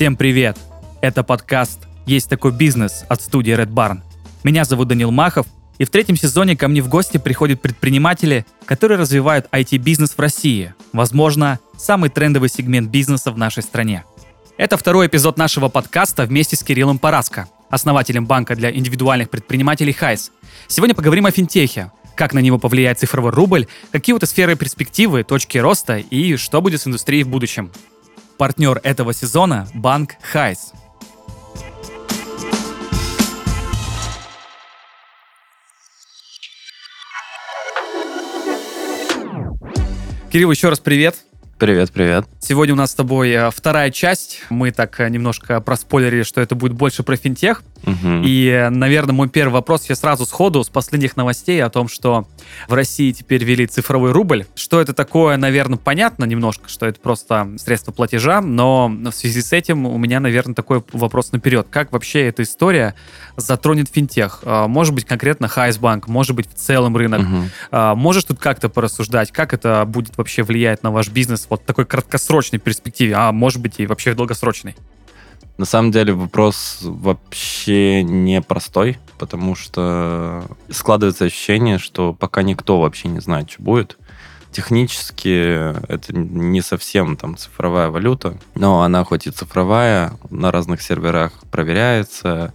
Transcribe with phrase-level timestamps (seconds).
[0.00, 0.56] Всем привет!
[1.02, 3.98] Это подкаст «Есть такой бизнес» от студии Red Barn.
[4.42, 5.44] Меня зовут Данил Махов,
[5.76, 10.72] и в третьем сезоне ко мне в гости приходят предприниматели, которые развивают IT-бизнес в России.
[10.94, 14.04] Возможно, самый трендовый сегмент бизнеса в нашей стране.
[14.56, 20.32] Это второй эпизод нашего подкаста вместе с Кириллом Параско, основателем банка для индивидуальных предпринимателей Хайс.
[20.66, 25.58] Сегодня поговорим о финтехе, как на него повлияет цифровой рубль, какие вот сферы перспективы, точки
[25.58, 27.70] роста и что будет с индустрией в будущем.
[28.40, 30.72] Партнер этого сезона– банк Хайс.
[40.32, 41.16] Кирилл, еще раз привет.
[41.58, 42.24] Привет, привет.
[42.40, 44.40] Сегодня у нас с тобой э, вторая часть.
[44.48, 47.62] Мы так э, немножко проспойлерили, что это будет больше про финтех.
[48.24, 52.26] И, наверное, мой первый вопрос я сразу сходу с последних новостей о том, что
[52.68, 54.46] в России теперь ввели цифровой рубль.
[54.54, 59.52] Что это такое, наверное, понятно немножко, что это просто средство платежа, но в связи с
[59.52, 61.66] этим у меня, наверное, такой вопрос наперед.
[61.70, 62.94] Как вообще эта история
[63.36, 64.40] затронет финтех?
[64.44, 67.22] А, Может быть, конкретно Хайсбанк, может быть, в целом рынок.
[67.70, 71.64] А, Можешь тут как-то порассуждать, как это будет вообще влиять на ваш бизнес вот в
[71.64, 74.76] такой краткосрочной перспективе, а может быть и вообще в долгосрочной?
[75.60, 83.20] На самом деле вопрос вообще непростой, потому что складывается ощущение, что пока никто вообще не
[83.20, 83.98] знает, что будет.
[84.52, 91.32] Технически это не совсем там цифровая валюта, но она хоть и цифровая, на разных серверах
[91.50, 92.54] проверяется,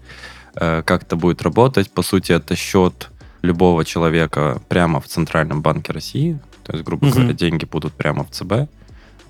[0.55, 1.91] э, как это будет работать.
[1.91, 3.11] По сути, это счет
[3.43, 6.39] любого человека прямо в Центральном банке России.
[6.63, 7.13] То есть, грубо Мгм.
[7.13, 8.67] говоря, деньги будут прямо в ЦБ.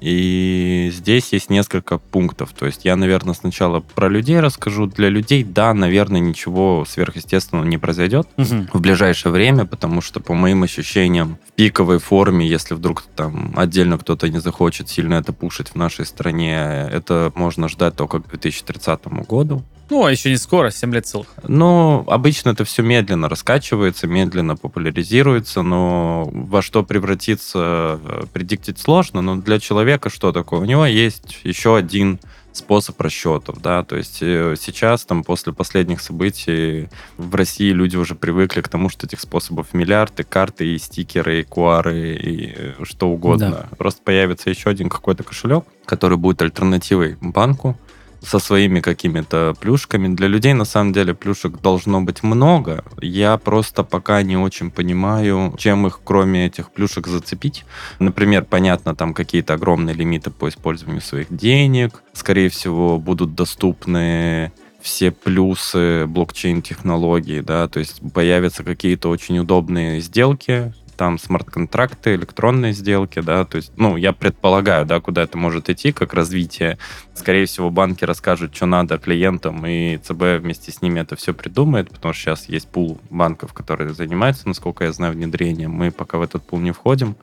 [0.06, 2.54] И здесь есть несколько пунктов.
[2.54, 4.86] То есть я, наверное, сначала про людей расскажу.
[4.86, 10.62] Для людей, да, наверное, ничего сверхъестественного не произойдет в ближайшее время, потому что, по моим
[10.62, 15.76] ощущениям, в пиковой форме, если вдруг там отдельно кто-то не захочет сильно это пушить в
[15.76, 19.64] нашей стране, это можно ждать только к 2030 году.
[19.90, 21.28] Ну, а еще не скоро, 7 лет целых.
[21.48, 29.22] Ну, обычно это все медленно раскачивается, медленно популяризируется, но во что превратится, э, предиктить сложно,
[29.22, 30.60] но для человека что такое?
[30.60, 32.20] У него есть еще один
[32.56, 38.16] способ расчетов, да, то есть э, сейчас, там, после последних событий в России люди уже
[38.16, 43.10] привыкли к тому, что этих способов миллиарды, карты, и стикеры, и куары, и э, что
[43.10, 43.68] угодно.
[43.78, 47.78] Просто появится еще один какой-то кошелек, который будет альтернативой банку,
[48.22, 50.14] со своими какими-то плюшками.
[50.16, 52.84] Для людей, на самом деле, плюшек должно быть много.
[53.02, 57.66] Я просто пока не очень понимаю, чем их, кроме этих плюшек, зацепить.
[58.00, 62.04] Например, понятно, там какие-то огромные лимиты по использованию своих денег.
[62.14, 64.52] Скорее всего, будут доступны
[64.86, 73.20] все плюсы блокчейн-технологий, да, то есть появятся какие-то очень удобные сделки, там смарт-контракты, электронные сделки,
[73.20, 76.78] да, то есть, ну, я предполагаю, да, куда это может идти, как развитие.
[77.14, 81.90] Скорее всего, банки расскажут, что надо клиентам, и ЦБ вместе с ними это все придумает,
[81.90, 85.72] потому что сейчас есть пул банков, которые занимаются, насколько я знаю, внедрением.
[85.72, 87.16] Мы пока в этот пул не входим.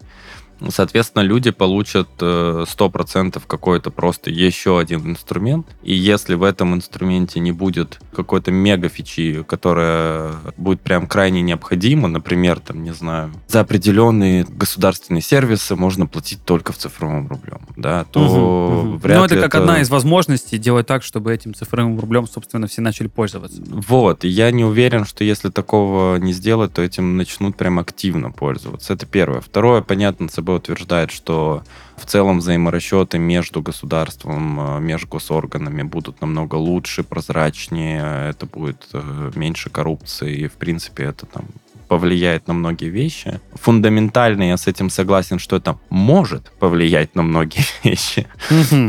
[0.70, 5.66] Соответственно, люди получат э, 100% какой-то просто еще один инструмент.
[5.82, 12.60] И если в этом инструменте не будет какой-то мега-фичи, которая будет прям крайне необходима, например,
[12.60, 18.20] там, не знаю, за определенные государственные сервисы можно платить только в цифровом рублем, да, то
[18.20, 18.98] Мгм, мгм.
[18.98, 22.66] вряд Ну, это ли как одна из возможностей делать так, чтобы этим цифровым рублем, собственно,
[22.66, 23.62] все начали пользоваться.
[23.66, 28.30] Вот, и я не уверен, что если такого не сделать, то этим начнут прям активно
[28.30, 28.92] пользоваться.
[28.92, 29.40] Это первое.
[29.40, 31.62] Второе, понятно, ЦБ утверждает, что
[31.96, 39.30] в целом взаиморасчеты между государством, э, между госорганами будут намного лучше, прозрачнее, это будет э,
[39.34, 41.46] меньше коррупции, и, в принципе, это там
[41.92, 43.38] повлияет на многие вещи.
[43.52, 48.26] Фундаментально я с этим согласен, что это может повлиять на многие вещи.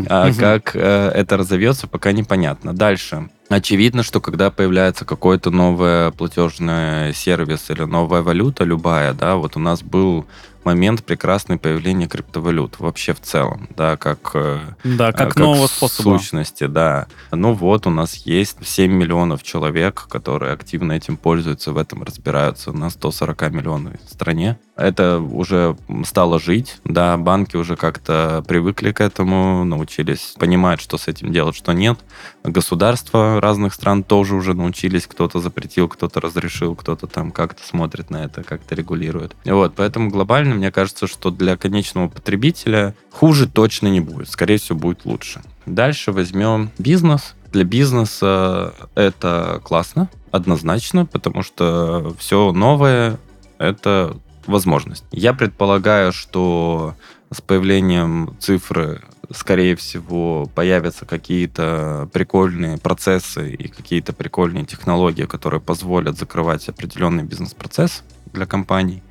[0.07, 2.73] А как э, это разовьется, пока непонятно.
[2.73, 3.29] Дальше.
[3.49, 9.59] Очевидно, что когда появляется какой-то новый платежный сервис или новая валюта, любая, да, вот у
[9.59, 10.25] нас был
[10.65, 16.17] момент прекрасный появления криптовалют вообще в целом, да, как э, Да, а, как нового способа.
[16.17, 17.07] сущности, да.
[17.31, 22.71] Ну вот, у нас есть 7 миллионов человек, которые активно этим пользуются, в этом разбираются
[22.71, 24.57] на 140 миллионов стране.
[24.75, 25.75] Это уже
[26.05, 31.55] стало жить, да, банки уже как-то привыкли к этому, научились понимать, что с этим делать,
[31.55, 31.99] что нет.
[32.43, 38.23] Государства разных стран тоже уже научились, кто-то запретил, кто-то разрешил, кто-то там как-то смотрит на
[38.25, 39.35] это, как-то регулирует.
[39.45, 44.77] Вот, поэтому глобально мне кажется, что для конечного потребителя хуже точно не будет, скорее всего
[44.77, 45.41] будет лучше.
[45.65, 47.35] Дальше возьмем бизнес.
[47.51, 53.19] Для бизнеса это классно, однозначно, потому что все новое
[53.59, 54.17] это
[54.47, 55.05] возможность.
[55.11, 56.95] Я предполагаю, что
[57.31, 59.01] с появлением цифры,
[59.31, 68.03] скорее всего, появятся какие-то прикольные процессы и какие-то прикольные технологии, которые позволят закрывать определенный бизнес-процесс
[68.33, 69.03] для компаний.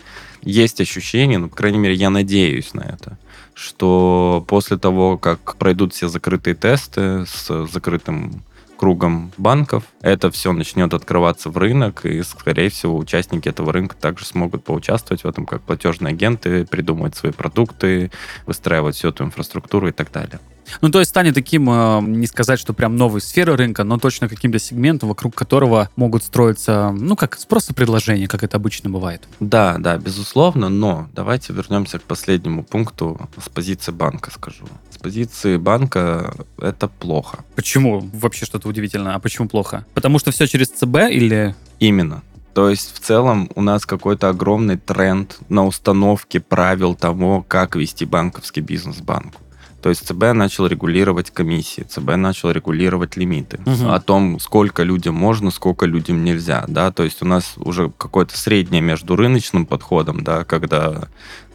[0.42, 3.18] Есть ощущение, ну, по крайней мере, я надеюсь на это,
[3.54, 8.42] что после того, как пройдут все закрытые тесты с закрытым
[8.76, 14.24] кругом банков, это все начнет открываться в рынок, и, скорее всего, участники этого рынка также
[14.24, 18.10] смогут поучаствовать в этом, как платежные агенты, придумывать свои продукты,
[18.44, 20.40] выстраивать всю эту инфраструктуру и так далее.
[20.80, 24.28] Ну, то есть станет таким, э, не сказать, что прям новой сферы рынка, но точно
[24.28, 29.28] каким-то сегментом, вокруг которого могут строиться, ну, как просто предложения, как это обычно бывает.
[29.40, 34.66] Да, да, безусловно, но давайте вернемся к последнему пункту с позиции банка, скажу.
[34.90, 37.44] С позиции банка это плохо.
[37.54, 38.08] Почему?
[38.12, 39.14] Вообще что-то удивительно.
[39.14, 39.84] А почему плохо?
[39.94, 41.54] Потому что все через ЦБ или...
[41.78, 42.22] Именно.
[42.54, 48.04] То есть в целом у нас какой-то огромный тренд на установке правил того, как вести
[48.04, 49.40] банковский бизнес банку.
[49.82, 53.90] То есть ЦБ начал регулировать комиссии, ЦБ начал регулировать лимиты угу.
[53.90, 58.38] о том, сколько людям можно, сколько людям нельзя, да, то есть у нас уже какое-то
[58.38, 61.08] среднее между рыночным подходом, да, когда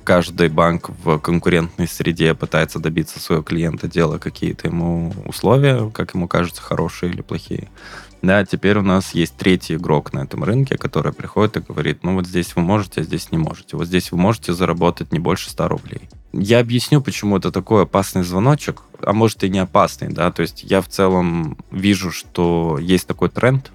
[0.04, 6.28] каждый банк в конкурентной среде пытается добиться своего клиента, делая какие-то ему условия, как ему
[6.28, 7.70] кажется, хорошие или плохие.
[8.22, 12.16] Да, теперь у нас есть третий игрок на этом рынке, который приходит и говорит, ну
[12.16, 13.78] вот здесь вы можете, а здесь не можете.
[13.78, 16.10] Вот здесь вы можете заработать не больше 100 рублей.
[16.40, 20.64] Я объясню, почему это такой опасный звоночек, а может и не опасный, да, то есть
[20.64, 23.72] я в целом вижу, что есть такой тренд,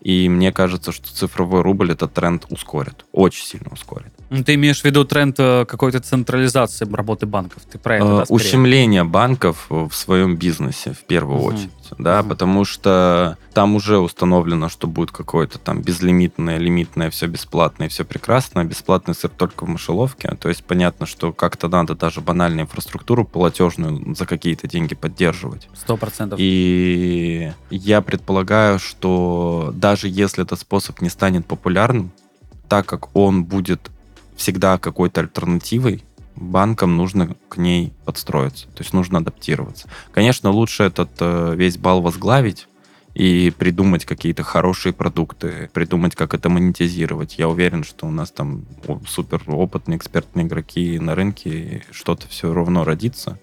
[0.00, 4.12] и мне кажется, что цифровой рубль этот тренд ускорит, очень сильно ускорит.
[4.30, 7.62] Ну, ты имеешь в виду тренд э, какой-то централизации работы банков?
[7.70, 11.46] Ты про это, да, Ущемление банков в своем бизнесе в первую угу.
[11.48, 12.30] очередь да, угу.
[12.30, 18.60] потому что там уже установлено, что будет какое-то там безлимитное, лимитное, все бесплатное, все прекрасно,
[18.60, 23.24] а бесплатный сыр только в мышеловке, то есть понятно, что как-то надо даже банальную инфраструктуру
[23.24, 25.68] платежную за какие-то деньги поддерживать.
[25.74, 26.38] Сто процентов.
[26.40, 32.12] И я предполагаю, что даже если этот способ не станет популярным,
[32.68, 33.90] так как он будет
[34.40, 36.02] всегда какой-то альтернативой,
[36.34, 39.86] банкам нужно к ней подстроиться, то есть нужно адаптироваться.
[40.12, 42.66] Конечно, лучше этот э, весь бал возглавить
[43.12, 47.38] и придумать какие-то хорошие продукты, придумать, как это монетизировать.
[47.38, 48.64] Я уверен, что у нас там
[49.06, 53.38] супер опытные экспертные игроки на рынке, что-то все равно родится.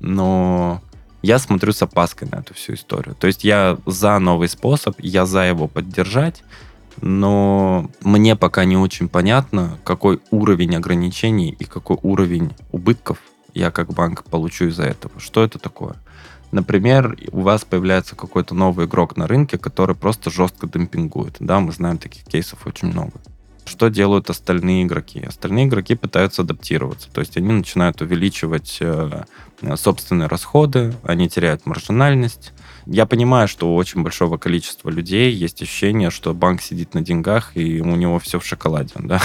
[0.00, 0.80] Но
[1.20, 3.14] я смотрю с опаской на эту всю историю.
[3.16, 6.42] То есть я за новый способ, я за его поддержать,
[7.00, 13.18] но мне пока не очень понятно, какой уровень ограничений и какой уровень убытков
[13.54, 15.18] я как банк получу из-за этого.
[15.18, 15.96] Что это такое?
[16.50, 21.36] Например, у вас появляется какой-то новый игрок на рынке, который просто жестко демпингует.
[21.40, 23.12] Да, мы знаем таких кейсов очень много.
[23.68, 25.20] Что делают остальные игроки?
[25.20, 29.24] Остальные игроки пытаются адаптироваться, то есть они начинают увеличивать э,
[29.76, 32.52] собственные расходы, они теряют маржинальность,
[32.90, 37.54] я понимаю, что у очень большого количества людей есть ощущение, что банк сидит на деньгах,
[37.54, 39.20] и у него все в шоколаде, да?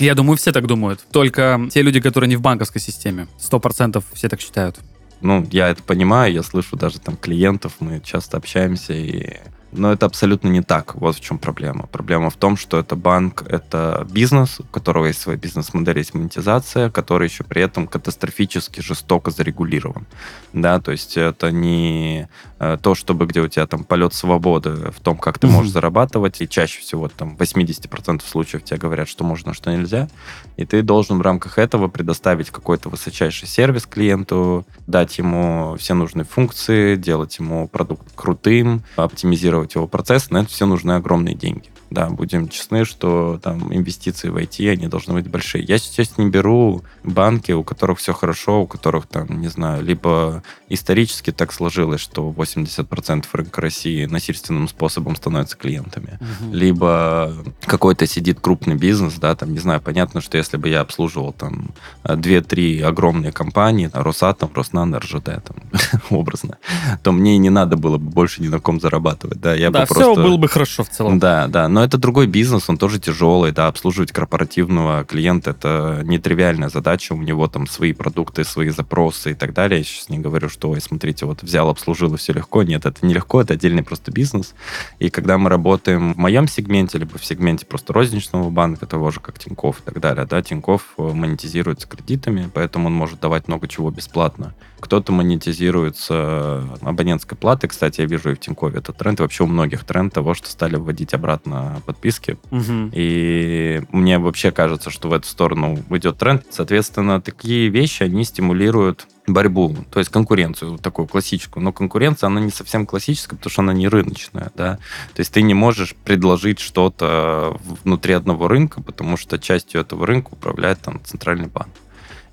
[0.00, 1.06] Я думаю, все так думают.
[1.12, 3.28] Только те люди, которые не в банковской системе.
[3.38, 4.80] Сто процентов все так считают.
[5.20, 9.36] Ну, я это понимаю, я слышу даже там клиентов, мы часто общаемся, и
[9.76, 10.94] но это абсолютно не так.
[10.94, 11.86] Вот в чем проблема.
[11.86, 16.90] Проблема в том, что это банк, это бизнес, у которого есть своя бизнес-модель, есть монетизация,
[16.90, 20.06] который еще при этом катастрофически жестоко зарегулирован.
[20.52, 25.00] Да, то есть это не э, то, чтобы где у тебя там полет свободы в
[25.00, 29.54] том, как ты можешь зарабатывать, и чаще всего там 80% случаев тебе говорят, что можно,
[29.54, 30.08] что нельзя,
[30.56, 36.24] и ты должен в рамках этого предоставить какой-то высочайший сервис клиенту, дать ему все нужные
[36.24, 41.68] функции, делать ему продукт крутым, оптимизировать оптимизировать его процесс, на это все нужны огромные деньги.
[41.90, 45.62] Да, будем честны, что там инвестиции в IT, они должны быть большие.
[45.62, 50.42] Я сейчас не беру банки, у которых все хорошо, у которых там, не знаю, либо
[50.68, 56.52] исторически так сложилось, что 80% рынка России насильственным способом становятся клиентами, угу.
[56.52, 57.32] либо
[57.64, 61.70] какой-то сидит крупный бизнес, да, там, не знаю, понятно, что если бы я обслуживал там
[62.04, 65.56] 2-3 огромные компании, Росатом, Роснано, РЖД, там,
[66.10, 66.58] образно,
[67.02, 69.86] то мне не надо было бы больше ни на ком зарабатывать, да, я да, бы
[69.86, 70.22] все просто...
[70.22, 71.18] было бы хорошо в целом.
[71.20, 76.70] Да, да, но это другой бизнес, он тоже тяжелый, да, обслуживать корпоративного клиента это нетривиальная
[76.70, 79.80] задача, у него там свои продукты, свои запросы и так далее.
[79.80, 82.62] Я сейчас не говорю, что, ой, смотрите, вот взял, обслужил и все легко.
[82.62, 84.54] Нет, это нелегко, это отдельный просто бизнес.
[85.00, 89.20] И когда мы работаем в моем сегменте, либо в сегменте просто розничного банка, того же,
[89.20, 93.68] как Тиньков и так далее, да, Тиньков э, монетизируется кредитами, поэтому он может давать много
[93.68, 94.54] чего бесплатно.
[94.80, 97.68] Кто-то монетизируется абонентской платой.
[97.68, 100.48] Кстати, я вижу и в Тинькове этот тренд, и вообще у многих тренд того, что
[100.48, 102.38] стали вводить обратно подписки.
[102.50, 102.90] Угу.
[102.92, 106.44] И мне вообще кажется, что в эту сторону идет тренд.
[106.50, 111.62] Соответственно, такие вещи, они стимулируют борьбу, то есть конкуренцию такую классическую.
[111.62, 114.78] Но конкуренция, она не совсем классическая, потому что она не рыночная, да.
[115.14, 120.30] То есть ты не можешь предложить что-то внутри одного рынка, потому что частью этого рынка
[120.32, 121.70] управляет там центральный банк.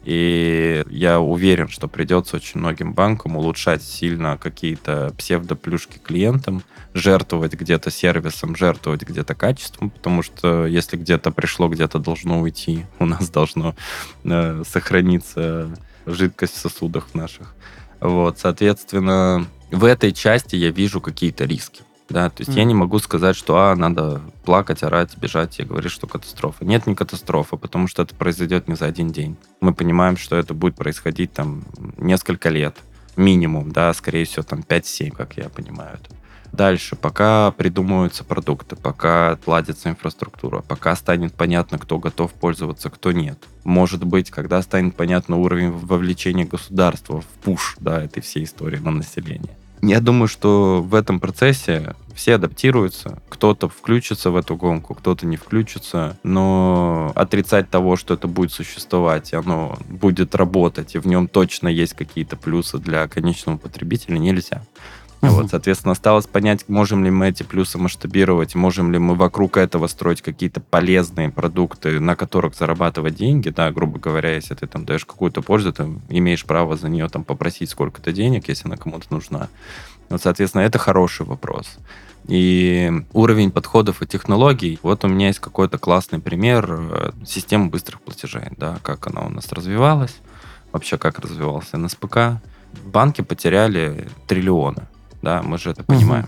[0.04, 7.90] И я уверен, что придется очень многим банкам улучшать сильно какие-то псевдоплюшки клиентам, жертвовать где-то
[7.90, 13.76] сервисом, жертвовать где-то качеством, потому что если где-то пришло, где-то должно уйти, у нас должно
[14.24, 15.70] э, сохраниться
[16.06, 17.56] жидкость в сосудах наших.
[18.02, 21.84] Вот, соответственно, в этой части я вижу какие-то риски.
[22.10, 22.58] Да, то есть mm.
[22.58, 26.66] я не могу сказать, что а, надо плакать, орать, бежать и говорить, что катастрофа.
[26.66, 29.38] Нет, не катастрофа, потому что это произойдет не за один день.
[29.62, 31.64] Мы понимаем, что это будет происходить там
[31.98, 32.76] несколько лет,
[33.16, 36.16] минимум, да, скорее всего, там 5-7, как я понимаю это.
[36.54, 43.40] Дальше, пока придумываются продукты, пока отладится инфраструктура, пока станет понятно, кто готов пользоваться, кто нет.
[43.64, 48.92] Может быть, когда станет понятно уровень вовлечения государства в пуш да, этой всей истории на
[48.92, 49.58] население.
[49.86, 55.36] Я думаю, что в этом процессе все адаптируются, кто-то включится в эту гонку, кто-то не
[55.36, 61.28] включится, но отрицать того, что это будет существовать, и оно будет работать, и в нем
[61.28, 64.64] точно есть какие-то плюсы для конечного потребителя, нельзя.
[65.24, 65.30] Uh-huh.
[65.30, 69.88] Вот, соответственно, осталось понять, можем ли мы эти плюсы масштабировать, можем ли мы вокруг этого
[69.88, 75.06] строить какие-то полезные продукты, на которых зарабатывать деньги, да, грубо говоря, если ты там даешь
[75.06, 79.48] какую-то пользу, ты имеешь право за нее там попросить сколько-то денег, если она кому-то нужна.
[80.10, 81.78] Вот, соответственно, это хороший вопрос.
[82.28, 88.02] И уровень подходов и технологий, вот у меня есть какой-то классный пример э, системы быстрых
[88.02, 90.18] платежей, да, как она у нас развивалась,
[90.74, 92.42] вообще как развивался НСПК.
[92.86, 94.88] Банки потеряли триллионы
[95.24, 96.28] да, мы же это понимаем.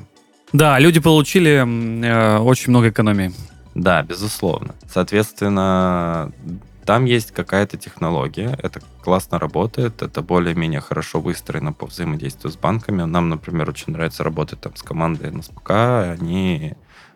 [0.53, 3.33] Да, люди получили э, очень много экономии.
[3.75, 4.73] Да, безусловно.
[4.89, 6.31] Соответственно,
[6.85, 13.03] там есть какая-то технология, это классно работает, это более-менее хорошо выстроено по взаимодействию с банками.
[13.03, 16.75] Нам, например, очень нравится работать там с командой НСПК, они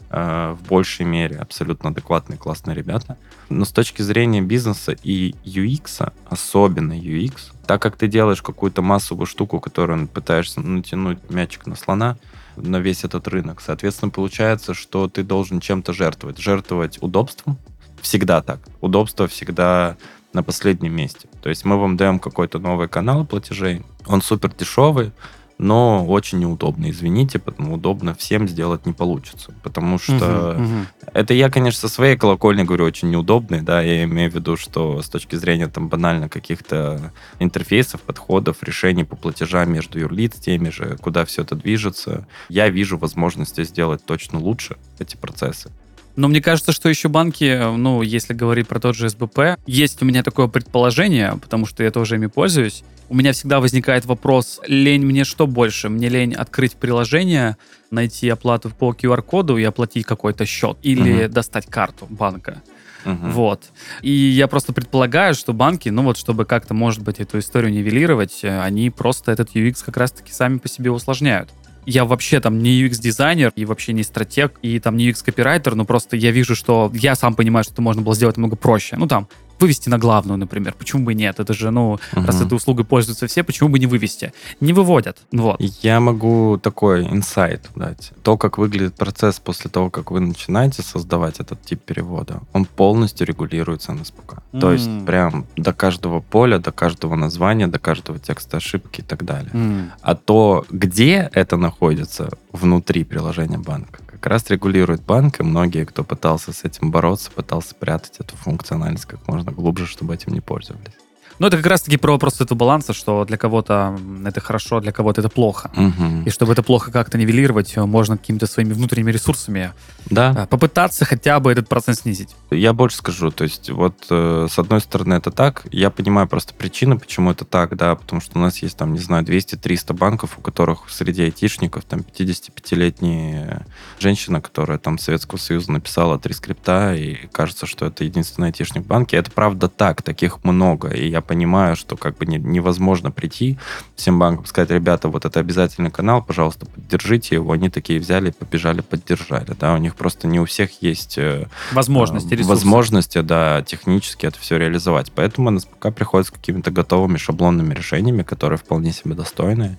[0.09, 3.17] в большей мере абсолютно адекватные, классные ребята.
[3.49, 9.27] Но с точки зрения бизнеса и UX, особенно UX, так как ты делаешь какую-то массовую
[9.27, 12.17] штуку, которую пытаешься натянуть мячик на слона,
[12.55, 16.39] на весь этот рынок, соответственно, получается, что ты должен чем-то жертвовать.
[16.39, 17.57] Жертвовать удобством.
[18.01, 18.59] Всегда так.
[18.81, 19.97] Удобство всегда
[20.33, 21.27] на последнем месте.
[21.41, 25.11] То есть мы вам даем какой-то новый канал платежей, он супер дешевый,
[25.59, 26.89] но очень неудобно.
[26.89, 29.53] Извините, потому удобно всем сделать не получится.
[29.61, 30.85] Потому что угу, угу.
[31.13, 35.01] это я, конечно, со своей колокольни говорю очень неудобный, да, я имею в виду, что
[35.01, 40.97] с точки зрения там банально каких-то интерфейсов, подходов, решений по платежам между юрлиц теми же,
[41.01, 45.69] куда все это движется, я вижу возможности сделать точно лучше эти процессы.
[46.15, 50.05] Но мне кажется, что еще банки, ну, если говорить про тот же СБП, есть у
[50.05, 52.83] меня такое предположение, потому что я тоже ими пользуюсь.
[53.09, 55.89] У меня всегда возникает вопрос, лень мне что больше?
[55.89, 57.57] Мне лень открыть приложение,
[57.89, 61.33] найти оплату по QR-коду и оплатить какой-то счет или угу.
[61.33, 62.61] достать карту банка.
[63.05, 63.29] Угу.
[63.31, 63.71] Вот.
[64.01, 68.43] И я просто предполагаю, что банки, ну вот, чтобы как-то, может быть, эту историю нивелировать,
[68.43, 71.49] э, они просто этот UX как раз-таки сами по себе усложняют
[71.85, 76.15] я вообще там не UX-дизайнер и вообще не стратег, и там не UX-копирайтер, но просто
[76.15, 78.95] я вижу, что я сам понимаю, что это можно было сделать много проще.
[78.95, 79.27] Ну, там,
[79.59, 80.73] вывести на главную, например.
[80.77, 81.39] Почему бы нет?
[81.39, 82.25] Это же, ну, угу.
[82.25, 84.33] раз этой услугой пользуются все, почему бы не вывести?
[84.59, 85.17] Не выводят.
[85.31, 85.61] Вот.
[85.81, 88.11] Я могу такой инсайт дать.
[88.23, 93.27] То, как выглядит процесс после того, как вы начинаете создавать этот тип перевода, он полностью
[93.27, 94.39] регулируется на СПК.
[94.51, 94.59] Mm.
[94.59, 99.23] То есть прям до каждого поля, до каждого названия, до каждого текста ошибки и так
[99.23, 99.51] далее.
[99.53, 99.89] Mm.
[100.01, 106.03] А то, где это находится внутри приложения банка, как раз регулирует банк, и многие, кто
[106.03, 110.93] пытался с этим бороться, пытался спрятать эту функциональность как можно глубже, чтобы этим не пользовались.
[111.39, 115.21] Ну, это как раз-таки про вопрос этого баланса, что для кого-то это хорошо, для кого-то
[115.21, 115.71] это плохо.
[115.75, 116.23] Угу.
[116.25, 119.73] И чтобы это плохо как-то нивелировать, можно какими-то своими внутренними ресурсами
[120.09, 120.33] да.
[120.35, 122.35] А, попытаться хотя бы этот процент снизить.
[122.51, 126.53] Я больше скажу, то есть вот э, с одной стороны это так, я понимаю просто
[126.53, 130.37] причины, почему это так, да, потому что у нас есть там, не знаю, 200-300 банков,
[130.37, 133.65] у которых среди айтишников там 55-летняя
[133.99, 138.87] женщина, которая там Советского Союза написала три скрипта, и кажется, что это единственный айтишник в
[138.87, 139.17] банке.
[139.17, 143.59] Это правда так, таких много, и я понимаю, что как бы не, невозможно прийти
[143.95, 147.51] всем банкам сказать, ребята, вот это обязательный канал, пожалуйста, поддержите его.
[147.51, 149.53] Они такие взяли, побежали, поддержали.
[149.59, 152.49] Да, у них просто не у всех есть э, возможности, ресурсы.
[152.49, 155.11] возможности, да, технически это все реализовать.
[155.13, 159.77] Поэтому НСПК приходит с какими-то готовыми шаблонными решениями, которые вполне себе достойные.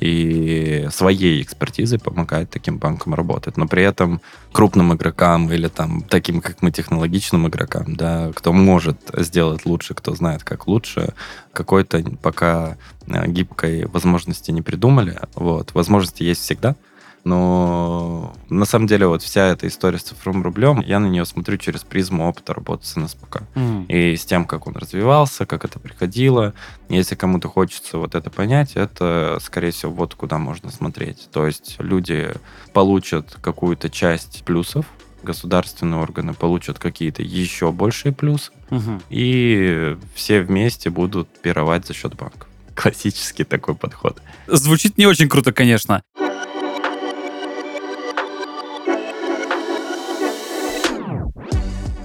[0.00, 3.56] И своей экспертизой помогает таким банкам работать.
[3.56, 4.20] Но при этом
[4.52, 10.14] крупным игрокам или там таким, как мы, технологичным игрокам, да, кто может сделать лучше, кто
[10.14, 11.14] знает, как лучше,
[11.52, 12.76] какой-то пока
[13.06, 15.18] э, гибкой возможности не придумали.
[15.34, 15.74] Вот.
[15.74, 16.76] Возможности есть всегда.
[17.24, 21.56] Но на самом деле вот вся эта история с цифровым рублем, я на нее смотрю
[21.56, 23.42] через призму опыта работы с НСПК.
[23.54, 23.86] Mm.
[23.86, 26.54] И с тем, как он развивался, как это приходило.
[26.88, 31.28] Если кому-то хочется вот это понять, это, скорее всего, вот куда можно смотреть.
[31.32, 32.28] То есть люди
[32.72, 34.86] получат какую-то часть плюсов,
[35.22, 39.00] государственные органы получат какие-то еще большие плюсы, угу.
[39.10, 42.48] и все вместе будут пировать за счет банков.
[42.74, 44.22] Классический такой подход.
[44.46, 46.02] Звучит не очень круто, конечно.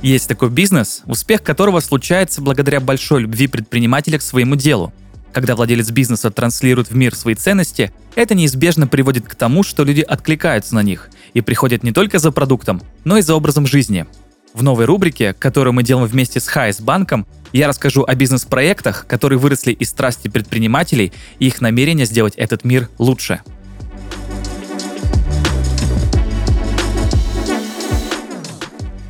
[0.04, 4.92] Есть такой бизнес, успех которого случается благодаря большой любви предпринимателя к своему делу.
[5.32, 10.02] Когда владелец бизнеса транслирует в мир свои ценности, это неизбежно приводит к тому, что люди
[10.02, 14.06] откликаются на них и приходят не только за продуктом, но и за образом жизни.
[14.54, 19.40] В новой рубрике, которую мы делаем вместе с Хайс банком, я расскажу о бизнес-проектах, которые
[19.40, 23.40] выросли из страсти предпринимателей и их намерения сделать этот мир лучше–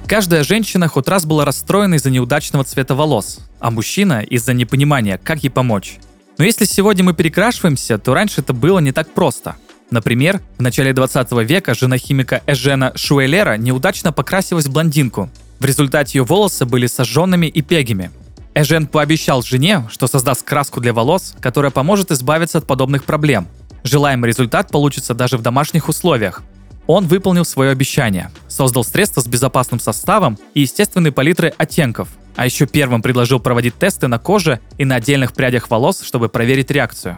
[0.07, 5.43] Каждая женщина хоть раз была расстроена из-за неудачного цвета волос, а мужчина из-за непонимания, как
[5.43, 5.97] ей помочь.
[6.37, 9.55] Но если сегодня мы перекрашиваемся, то раньше это было не так просто.
[9.91, 15.29] Например, в начале 20 века жена химика Эжена Шуэлера неудачно покрасилась в блондинку.
[15.59, 18.11] В результате ее волосы были сожженными и пегими.
[18.55, 23.47] Эжен пообещал жене, что создаст краску для волос, которая поможет избавиться от подобных проблем.
[23.83, 26.43] Желаемый результат получится даже в домашних условиях.
[26.87, 32.65] Он выполнил свое обещание, создал средства с безопасным составом и естественной палитрой оттенков, а еще
[32.65, 37.17] первым предложил проводить тесты на коже и на отдельных прядях волос, чтобы проверить реакцию.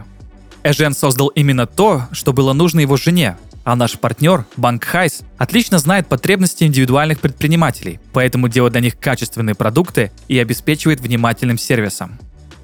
[0.62, 5.78] Эжен создал именно то, что было нужно его жене, а наш партнер, банк Hice, отлично
[5.78, 12.18] знает потребности индивидуальных предпринимателей, поэтому делает для них качественные продукты и обеспечивает внимательным сервисом.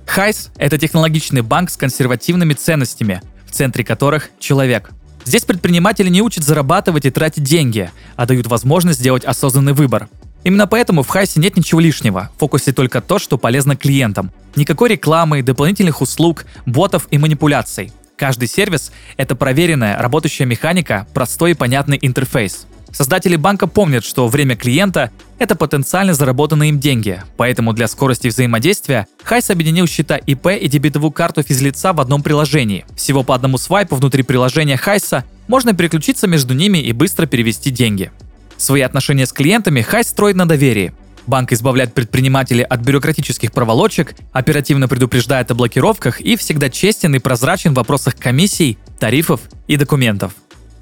[0.07, 4.91] Hice – это технологичный банк с консервативными ценностями, в центре которых человек–
[5.25, 10.09] Здесь предприниматели не учат зарабатывать и тратить деньги, а дают возможность сделать осознанный выбор.
[10.45, 14.33] Именно поэтому в Hice е нет ничего лишнего, в фокусе только то, что полезно клиентам.
[14.57, 17.93] Никакой рекламы, дополнительных услуг, ботов и манипуляций.
[18.17, 22.67] Каждый сервис– это проверенная, работающая механика, простой и понятный интерфейс.
[22.93, 29.07] Создатели банка помнят, что время клиента– это потенциально заработанные им деньги, поэтому для скорости взаимодействия
[29.25, 32.85] Hice объединил счета ИП и дебетовую карту физлица в одном приложении.
[32.95, 37.71] Всего по одному свайпу внутри приложения Hice а можно переключиться между ними и быстро перевести
[37.71, 38.13] деньги.
[38.59, 40.93] Свои отношения с клиентами Hice строит на доверии.
[41.27, 47.73] Банк избавляет предпринимателей от бюрократических проволочек, оперативно предупреждает о блокировках и всегда честен и прозрачен
[47.73, 50.35] в вопросах комиссий, тарифов и документов.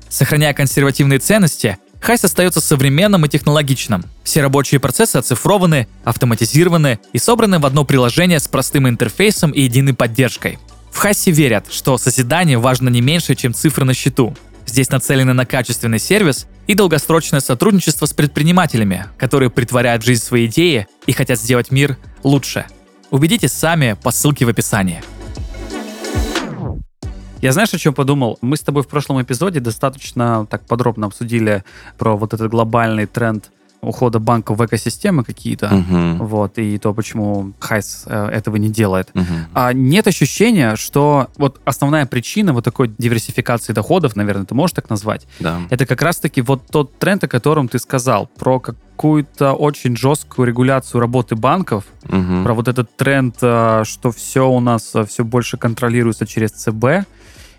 [0.09, 4.05] Сохраняя консервативные ценности, Хайс остается современным и технологичным.
[4.25, 9.95] Все рабочие процессы оцифрованы, автоматизированы и собраны в одно приложение с простым интерфейсом и единой
[9.95, 10.59] поддержкой.
[10.91, 14.35] В Хайсе верят, что созидание важно не меньше, чем цифры на счету.
[14.67, 20.47] Здесь нацелены на качественный сервис и долгосрочное сотрудничество с предпринимателями, которые притворяют в жизнь свои
[20.47, 22.67] идеи и хотят сделать мир лучше.
[23.11, 25.03] Убедитесь сами по ссылке в описании.
[27.43, 28.39] Я знаешь, о чем подумал?
[28.43, 31.65] Мы с тобой в прошлом эпизоде достаточно так подробно обсудили
[31.97, 33.51] про вот этот глобальный тренд
[33.81, 36.19] ухода банков в экосистемы какие-то, uh-huh.
[36.19, 39.09] вот, и то, почему Хайс э, этого не делает.
[39.15, 39.25] Uh-huh.
[39.55, 44.91] А нет ощущения, что вот основная причина вот такой диверсификации доходов, наверное, ты можешь так
[44.91, 45.61] назвать, да.
[45.71, 51.01] это как раз-таки вот тот тренд, о котором ты сказал, про какую-то очень жесткую регуляцию
[51.01, 52.45] работы банков, uh-huh.
[52.45, 57.07] про вот этот тренд, э, что все у нас э, все больше контролируется через ЦБ,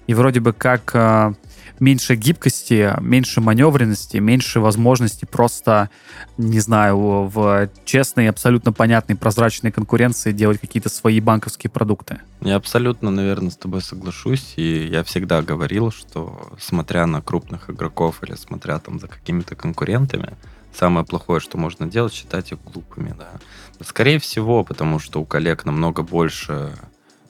[0.08, 1.34] и вроде бы как э,
[1.82, 5.90] меньше гибкости, меньше маневренности, меньше возможностей просто,
[6.38, 12.20] не знаю, в честной, абсолютно понятной, прозрачной конкуренции делать какие-то свои банковские продукты.
[12.40, 18.24] Я абсолютно, наверное, с тобой соглашусь, и я всегда говорил, что смотря на крупных игроков
[18.24, 20.38] или смотря там за какими-то конкурентами,
[20.74, 23.30] самое плохое, что можно делать, считать их глупыми, да.
[23.84, 26.74] Скорее всего, потому что у коллег намного больше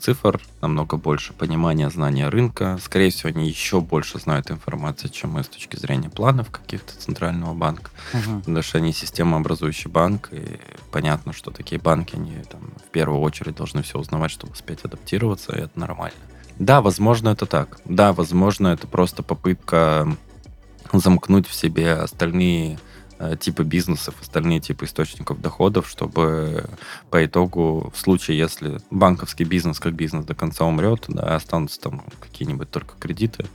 [0.02, 2.80] цифр, намного больше понимания, знания рынка.
[2.84, 7.54] Скорее всего, они еще больше знают информации, чем мы с точки зрения планов каких-то центрального
[7.54, 7.92] банка.
[8.14, 8.40] Угу.
[8.40, 10.60] Потому что они системообразующий банк, и
[10.92, 15.56] понятно, что такие банки, они там, в первую очередь должны все узнавать, чтобы успеть адаптироваться,
[15.56, 16.18] и это нормально.
[16.58, 17.80] Да, возможно, это так.
[17.86, 20.08] Да, возможно, это просто попытка
[20.92, 22.80] замкнуть в себе остальные
[23.40, 26.66] типы бизнесов, остальные типы источников доходов, чтобы
[27.10, 32.04] по итогу, в случае, если банковский бизнес как бизнес до конца умрет, да, останутся там
[32.20, 33.46] какие-нибудь только кредиты,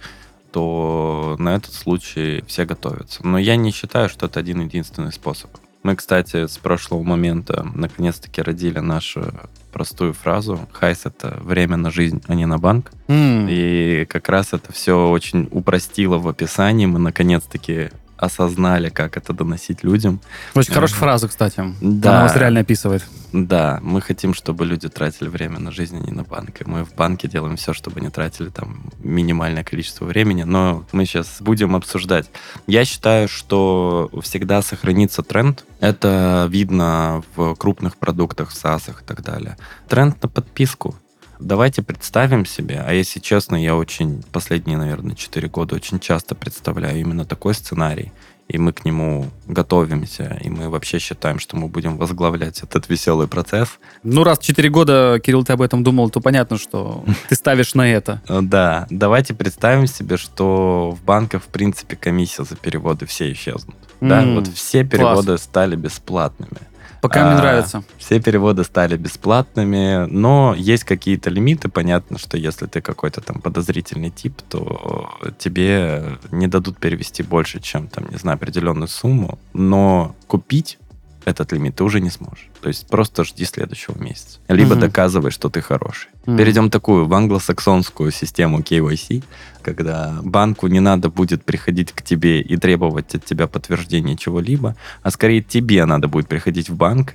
[0.52, 3.26] то на этот случай все готовятся.
[3.26, 5.50] Но я не считаю, что это один единственный способ.
[5.82, 9.32] Мы, кстати, с прошлого момента наконец-таки родили нашу
[9.72, 10.58] простую фразу.
[10.72, 12.90] Хайс— это время на жизнь, а не на банк.
[13.06, 13.46] Mm.
[13.48, 16.86] И как раз это все очень упростило в описании.
[16.86, 20.20] Мы наконец-таки осознали, как это доносить людям.
[20.54, 21.62] Очень хорошая фраза, кстати.
[21.80, 22.10] Да.
[22.10, 23.04] Она вас реально описывает.
[23.32, 26.60] Да, мы хотим, чтобы люди тратили время на жизнь, а не на банк.
[26.60, 31.04] И мы в банке делаем все, чтобы не тратили там минимальное количество времени, но мы
[31.04, 32.30] сейчас будем обсуждать.
[32.66, 35.64] Я считаю, что всегда сохранится тренд.
[35.80, 39.56] Это видно в крупных продуктах, в САСах и так далее.
[39.88, 40.94] Тренд на подписку.
[41.38, 46.98] Давайте представим себе, а если честно, я очень последние, наверное, 4 года очень часто представляю
[46.98, 48.12] именно такой сценарий,
[48.48, 53.26] и мы к нему готовимся, и мы вообще считаем, что мы будем возглавлять этот веселый
[53.26, 53.68] процесс.
[54.02, 57.90] Ну, раз 4 года, Кирилл, ты об этом думал, то понятно, что ты ставишь на
[57.90, 58.22] это.
[58.46, 63.76] Да, давайте представим себе, что в банках, в принципе, комиссия за переводы все исчезнут.
[64.00, 66.60] Да, вот все переводы стали бесплатными.
[67.06, 67.84] Пока а, мне нравится.
[67.98, 71.68] Все переводы стали бесплатными, но есть какие-то лимиты.
[71.68, 77.86] Понятно, что если ты какой-то там подозрительный тип, то тебе не дадут перевести больше, чем
[77.86, 79.38] там, не знаю, определенную сумму.
[79.52, 80.78] Но купить
[81.26, 82.48] этот лимит ты уже не сможешь.
[82.60, 84.38] То есть просто жди следующего месяца.
[84.48, 84.80] Либо угу.
[84.80, 86.08] доказывай, что ты хороший.
[86.24, 86.36] Угу.
[86.36, 89.24] Перейдем такую в англосаксонскую систему KYC,
[89.62, 95.10] когда банку не надо будет приходить к тебе и требовать от тебя подтверждения чего-либо, а
[95.10, 97.14] скорее тебе надо будет приходить в банк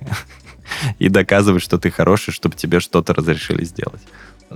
[0.99, 4.01] и доказывать, что ты хороший, чтобы тебе что-то разрешили сделать.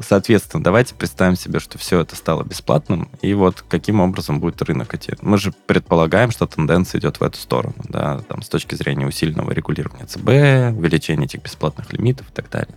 [0.01, 4.93] Соответственно, давайте представим себе, что все это стало бесплатным, и вот каким образом будет рынок
[4.93, 5.13] идти.
[5.21, 9.51] Мы же предполагаем, что тенденция идет в эту сторону, да, там, с точки зрения усиленного
[9.51, 12.75] регулирования ЦБ, увеличения этих бесплатных лимитов и так далее.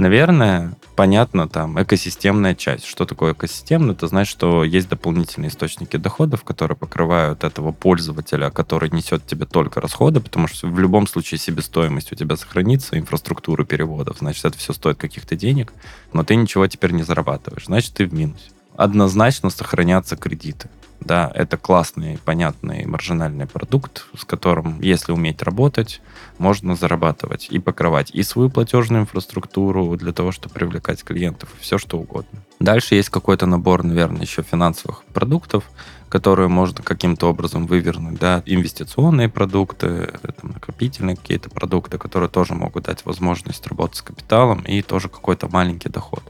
[0.00, 2.86] Наверное, понятно, там, экосистемная часть.
[2.86, 3.92] Что такое экосистемно?
[3.92, 9.78] Это значит, что есть дополнительные источники доходов, которые покрывают этого пользователя, который несет тебе только
[9.78, 14.72] расходы, потому что в любом случае себестоимость у тебя сохранится, инфраструктура переводов, значит, это все
[14.72, 15.74] стоит каких-то денег,
[16.14, 18.52] но ты ничего теперь не зарабатываешь, значит, ты в минусе.
[18.76, 20.70] Однозначно сохранятся кредиты.
[21.00, 26.02] Да, это классный, понятный маржинальный продукт, с которым, если уметь работать,
[26.38, 31.98] можно зарабатывать и покрывать и свою платежную инфраструктуру для того, чтобы привлекать клиентов, все что
[31.98, 32.40] угодно.
[32.60, 35.64] Дальше есть какой-то набор, наверное, еще финансовых продуктов,
[36.10, 42.84] которые можно каким-то образом вывернуть, да, инвестиционные продукты, там, накопительные какие-то продукты, которые тоже могут
[42.84, 46.22] дать возможность работать с капиталом и тоже какой-то маленький доход.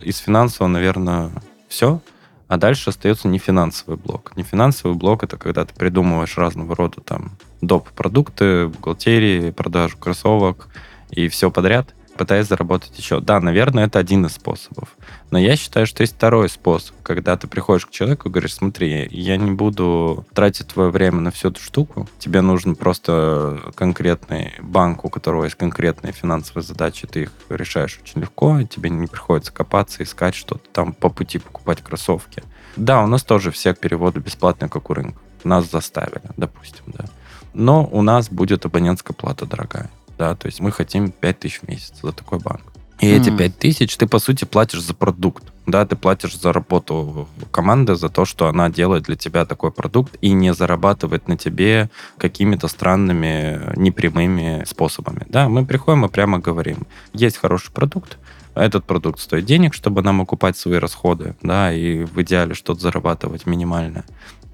[0.00, 1.30] Из финансового, наверное,
[1.68, 2.00] все.
[2.46, 4.32] А дальше остается нефинансовый блок.
[4.36, 7.88] Нефинансовый блок это когда ты придумываешь разного рода там доп.
[7.90, 10.68] продукты, бухгалтерии, продажу кроссовок
[11.10, 13.20] и все подряд, пытаясь заработать еще.
[13.20, 14.90] Да, наверное, это один из способов.
[15.30, 19.08] Но я считаю, что есть второй способ, когда ты приходишь к человеку и говоришь, смотри,
[19.10, 25.04] я не буду тратить твое время на всю эту штуку, тебе нужен просто конкретный банк,
[25.04, 29.52] у которого есть конкретные финансовые задачи, ты их решаешь очень легко, и тебе не приходится
[29.52, 32.42] копаться, искать что-то там по пути покупать кроссовки.
[32.76, 35.18] Да, у нас тоже все переводы бесплатные, как у рынка.
[35.44, 37.04] Нас заставили, допустим, да.
[37.52, 39.90] Но у нас будет абонентская плата дорогая.
[40.18, 42.62] Да, то есть мы хотим 5 тысяч в месяц за такой банк.
[43.00, 43.20] И mm.
[43.20, 45.44] эти 5 тысяч ты, по сути, платишь за продукт.
[45.66, 50.16] Да, ты платишь за работу команды, за то, что она делает для тебя такой продукт
[50.20, 55.24] и не зарабатывает на тебе какими-то странными, непрямыми способами.
[55.28, 58.18] Да, мы приходим и прямо говорим, есть хороший продукт,
[58.54, 63.46] этот продукт стоит денег, чтобы нам окупать свои расходы, да, и в идеале что-то зарабатывать
[63.46, 64.04] минимальное.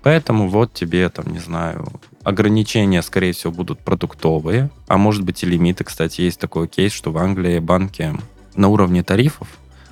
[0.03, 1.87] Поэтому вот тебе, там, не знаю,
[2.31, 5.85] ограничения, скорее всего, будут продуктовые, а может быть и лимиты.
[5.85, 8.15] Кстати, есть такой кейс, что в Англии банки
[8.57, 9.49] на уровне тарифов,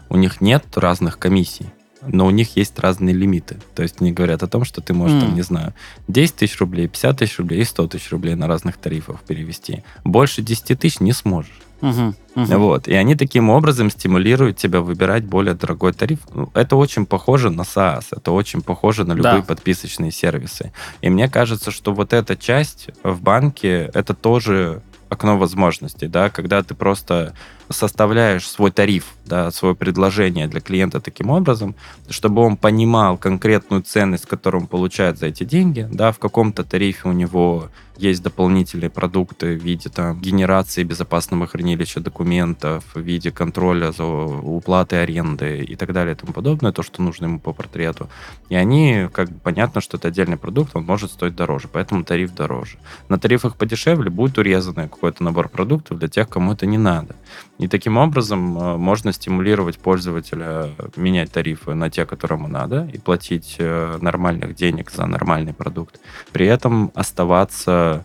[0.09, 1.67] у них нет разных комиссий,
[2.03, 3.59] но у них есть разные лимиты.
[3.75, 5.21] То есть они говорят о том, что ты можешь, mm.
[5.21, 5.75] там, не знаю,
[6.09, 9.85] 10 тысяч рублей, 50 тысяч рублей и 100 тысяч рублей на разных тарифах перевести.
[10.05, 11.61] Больше 10 тысяч не сможешь.
[11.81, 12.59] Угу, угу.
[12.59, 12.89] Вот.
[12.89, 16.21] И они таким образом стимулируют тебя выбирать более дорогой тариф.
[16.35, 19.43] Ну, это очень похоже на SaaS, это очень похоже на любые да.
[19.43, 20.73] подписочные сервисы.
[21.01, 26.63] И мне кажется, что вот эта часть в банке, это тоже окно возможностей, да, когда
[26.63, 27.35] ты просто
[27.71, 31.75] составляешь свой тариф, да, свое предложение для клиента таким образом,
[32.09, 37.09] чтобы он понимал конкретную ценность, которую он получает за эти деньги, да, в каком-то тарифе
[37.09, 43.91] у него есть дополнительные продукты в виде там, генерации безопасного хранилища документов, в виде контроля
[43.91, 48.09] за уплатой аренды и так далее и тому подобное, то, что нужно ему по портрету.
[48.49, 52.35] И они, как бы понятно, что это отдельный продукт, он может стоить дороже, поэтому тариф
[52.35, 52.79] дороже.
[53.09, 57.17] На тарифах подешевле будет урезанный какой-то набор продуктов для тех, кому это не надо.
[57.59, 63.57] И таким образом э, можно стимулировать пользователя менять тарифы на те, которым надо, и платить
[63.59, 66.01] э, нормальных денег за нормальный продукт.
[66.33, 68.05] При этом оставаться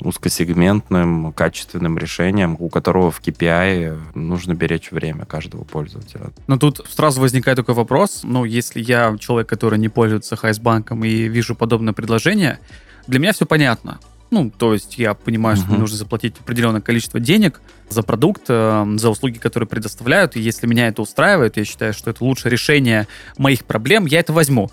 [0.00, 6.30] узкосегментным, качественным решением, у которого в KPI нужно беречь время каждого пользователя.
[6.46, 8.20] Но тут сразу возникает такой вопрос.
[8.22, 12.58] Ну, если я человек, который не пользуется Хайсбанком и вижу подобное предложение,
[13.06, 13.98] для меня все понятно.
[14.30, 15.70] Ну, то есть я понимаю, что uh-huh.
[15.70, 20.36] мне нужно заплатить определенное количество денег за продукт, э, за услуги, которые предоставляют.
[20.36, 24.32] И если меня это устраивает, я считаю, что это лучшее решение моих проблем, я это
[24.32, 24.70] возьму.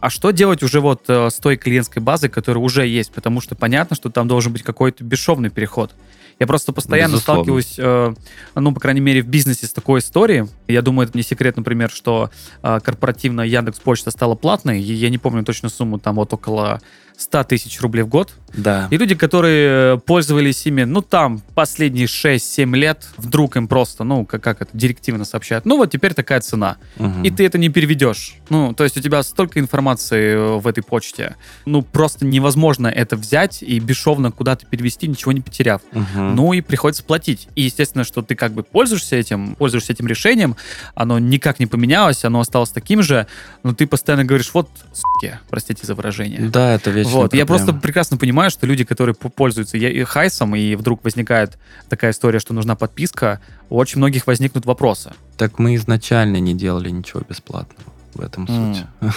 [0.00, 3.10] А что делать уже вот э, с той клиентской базой, которая уже есть?
[3.12, 5.92] Потому что понятно, что там должен быть какой-то бесшовный переход.
[6.38, 7.42] Я просто постоянно Безусловно.
[7.42, 8.14] сталкиваюсь, э,
[8.54, 10.46] ну, по крайней мере, в бизнесе с такой историей.
[10.68, 12.30] Я думаю, это не секрет, например, что
[12.62, 14.80] э, корпоративная Яндекс Почта стала платной.
[14.80, 16.80] И я не помню точную сумму, там вот около
[17.18, 18.32] 100 тысяч рублей в год.
[18.54, 18.86] Да.
[18.90, 24.24] И люди, которые э, пользовались ими, ну, там, последние 6-7 лет, вдруг им просто, ну,
[24.24, 26.76] как, как это, директивно сообщают, ну, вот теперь такая цена.
[26.96, 27.24] Угу.
[27.24, 28.36] И ты это не переведешь.
[28.50, 31.36] Ну, то есть у тебя столько информации э, в этой почте.
[31.66, 35.82] Ну, просто невозможно это взять и бесшовно куда-то перевести, ничего не потеряв.
[35.92, 36.20] Угу.
[36.20, 37.48] Ну, и приходится платить.
[37.54, 40.56] И, естественно, что ты как бы пользуешься этим, пользуешься этим решением,
[40.94, 43.26] оно никак не поменялось, оно осталось таким же,
[43.62, 46.48] но ты постоянно говоришь, вот, суки, простите за выражение.
[46.48, 47.34] Да, это вечно вот.
[47.34, 51.58] Я просто прекрасно понимаю, что люди, которые пользуются и хайсом, и вдруг возникает
[51.88, 55.12] такая история, что нужна подписка, у очень многих возникнут вопросы.
[55.36, 57.97] Так мы изначально не делали ничего бесплатного.
[58.14, 58.74] В этом mm.
[58.74, 59.12] суть.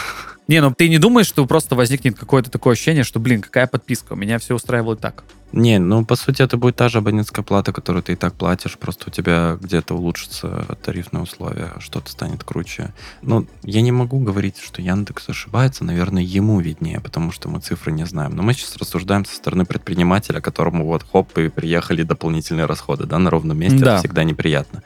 [0.48, 4.16] Не, ну ты не думаешь, что просто возникнет какое-то такое ощущение, что, блин, какая подписка?
[4.16, 5.24] Меня все устраивало так.
[5.54, 8.78] Не, ну по сути это будет та же абонентская плата, которую ты и так платишь,
[8.78, 12.94] просто у тебя где-то улучшится тарифные условия, что-то станет круче.
[13.22, 17.92] Ну, я не могу говорить, что Яндекс ошибается, наверное, ему виднее, потому что мы цифры
[17.92, 18.36] не знаем.
[18.36, 23.20] Но мы сейчас рассуждаем со стороны предпринимателя, которому вот хоп, и приехали дополнительные расходы, да,
[23.20, 23.94] на ровном месте, да.
[23.94, 24.84] это всегда неприятно.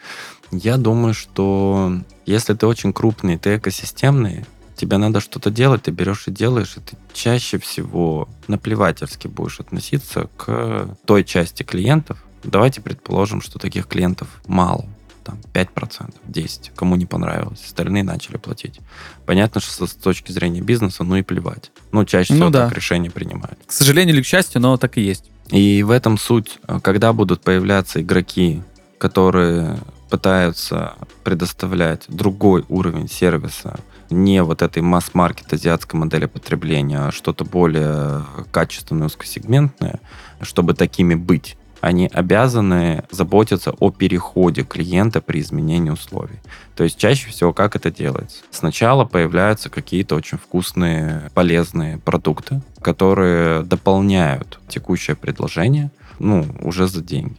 [0.52, 1.94] Я думаю, что
[2.26, 6.80] если ты очень крупный, ты экосистемный, тебе надо что-то делать, ты берешь и делаешь, и
[6.80, 12.24] ты чаще всего наплевательски будешь относиться к той части клиентов.
[12.44, 14.86] Давайте предположим, что таких клиентов мало,
[15.24, 18.80] там 5%, 10%, кому не понравилось, остальные начали платить.
[19.26, 21.72] Понятно, что с точки зрения бизнеса, ну и плевать.
[21.92, 22.68] Ну, чаще ну всего ну, да.
[22.68, 23.58] так решения принимают.
[23.66, 25.26] К сожалению или к счастью, но так и есть.
[25.50, 28.62] И в этом суть, когда будут появляться игроки,
[28.98, 37.44] которые пытаются предоставлять другой уровень сервиса, не вот этой масс-маркет азиатской модели потребления, а что-то
[37.44, 40.00] более качественное, узкосегментное,
[40.42, 46.40] чтобы такими быть они обязаны заботиться о переходе клиента при изменении условий.
[46.76, 48.42] То есть чаще всего как это делается?
[48.50, 57.38] Сначала появляются какие-то очень вкусные, полезные продукты, которые дополняют текущее предложение, ну, уже за деньги.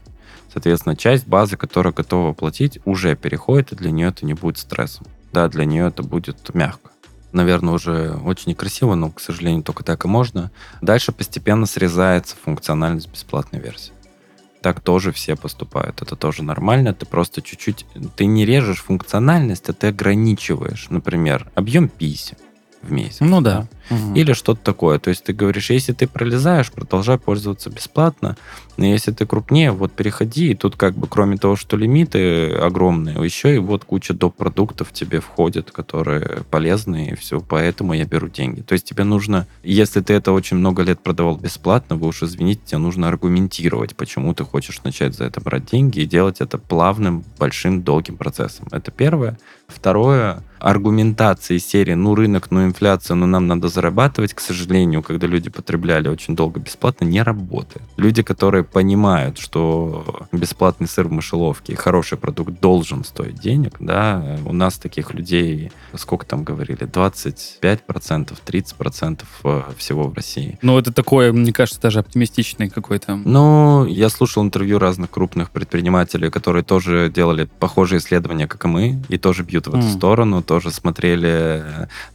[0.57, 5.07] Соответственно, часть базы, которая готова платить, уже переходит, и для нее это не будет стрессом
[5.37, 6.91] да, для нее это будет мягко.
[7.31, 10.51] Наверное, уже очень некрасиво, но, к сожалению, только так и можно.
[10.81, 13.93] Дальше постепенно срезается функциональность бесплатной версии.
[14.63, 16.01] Так тоже все поступают.
[16.01, 16.95] Это тоже нормально.
[16.95, 17.85] Ты просто чуть-чуть...
[18.17, 20.87] Ты не режешь функциональность, а ты ограничиваешь.
[20.89, 22.39] Например, объем писем
[22.81, 23.21] в месяц.
[23.21, 23.69] Ну да.
[24.15, 24.99] Или что-то такое.
[24.99, 28.37] То есть ты говоришь, если ты пролезаешь, продолжай пользоваться бесплатно.
[28.77, 30.51] Но если ты крупнее, вот переходи.
[30.51, 34.37] И тут как бы кроме того, что лимиты огромные, еще и вот куча доп.
[34.37, 37.41] продуктов тебе входят, которые полезные, и все.
[37.41, 38.61] Поэтому я беру деньги.
[38.61, 42.61] То есть тебе нужно, если ты это очень много лет продавал бесплатно, вы уж извините,
[42.67, 47.25] тебе нужно аргументировать, почему ты хочешь начать за это брать деньги и делать это плавным,
[47.39, 48.67] большим, долгим процессом.
[48.73, 49.39] Это первое.
[49.69, 55.51] Второе, аргументации серии «ну рынок, ну инфляция, ну нам надо зарабатывать», к сожалению, когда люди
[55.51, 57.85] потребляли очень долго бесплатно, не работает.
[57.97, 64.39] Люди, которые понимают, что бесплатный сыр в мышеловке и хороший продукт должен стоить денег, да,
[64.47, 67.61] у нас таких людей, сколько там говорили, 25%,
[68.47, 70.59] 30% э, всего в России.
[70.63, 73.17] Ну, это такое, мне кажется, даже оптимистичный какой-то.
[73.17, 79.03] Ну, я слушал интервью разных крупных предпринимателей, которые тоже делали похожие исследования, как и мы,
[79.09, 79.97] и тоже бьют в эту mm.
[79.97, 81.63] сторону, тоже смотрели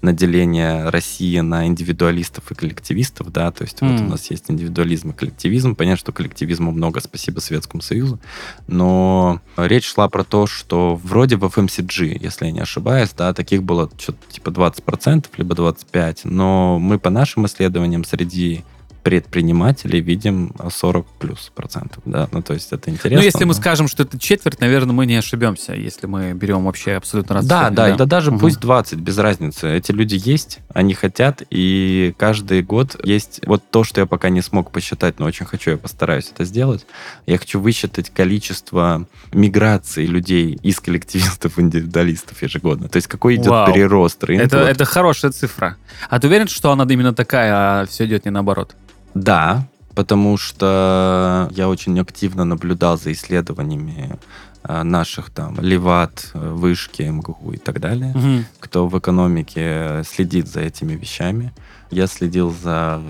[0.02, 3.92] на деление России на индивидуалистов и коллективистов, да, то есть mm.
[3.92, 5.76] вот у нас есть индивидуализм и коллективизм.
[5.76, 8.20] Понятно, что коллективизма много, спасибо Советскому Союзу,
[8.68, 13.64] но речь шла про то, что вроде в FMCG, если я не ошибаюсь, да, таких
[13.64, 18.64] было что-то типа 20%, либо 25%, но мы по нашим исследованиям среди
[19.04, 23.20] предпринимателей видим 40 плюс процентов, да, ну то есть это интересно.
[23.20, 23.48] Ну если но...
[23.48, 27.46] мы скажем, что это четверть, наверное, мы не ошибемся, если мы берем вообще абсолютно раз.
[27.46, 28.42] Да, да, да, да даже угу.
[28.42, 29.70] пусть 20, без разницы.
[29.70, 34.42] Эти люди есть, они хотят, и каждый год есть вот то, что я пока не
[34.42, 36.86] смог посчитать, но очень хочу, я постараюсь это сделать.
[37.26, 42.90] Я хочу высчитать количество миграции людей из коллективистов в индивидуалистов ежегодно.
[42.90, 43.74] То есть какой идет Вау.
[43.74, 44.46] перерост рынка.
[44.46, 45.78] Это, это хорошая цифра.
[46.10, 48.76] А ты уверен, что она именно такая, а все идет не наоборот?
[49.14, 54.18] Да, потому что я очень активно наблюдал за исследованиями
[54.64, 58.46] э, наших там Леват, Вышки, МГУ и так далее, угу.
[58.60, 61.52] кто в экономике следит за этими вещами.
[61.90, 63.02] Я следил за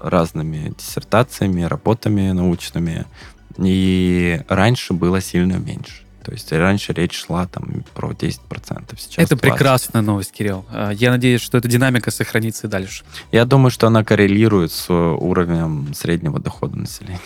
[0.00, 3.06] разными диссертациями, работами научными,
[3.56, 6.01] и раньше было сильно меньше.
[6.24, 8.38] То есть раньше речь шла там про 10%,
[8.96, 9.38] сейчас Это 20%.
[9.38, 10.64] прекрасная новость, Кирилл.
[10.70, 13.04] А, я надеюсь, что эта динамика сохранится и дальше.
[13.32, 17.20] Я думаю, что она коррелирует с уровнем среднего дохода населения.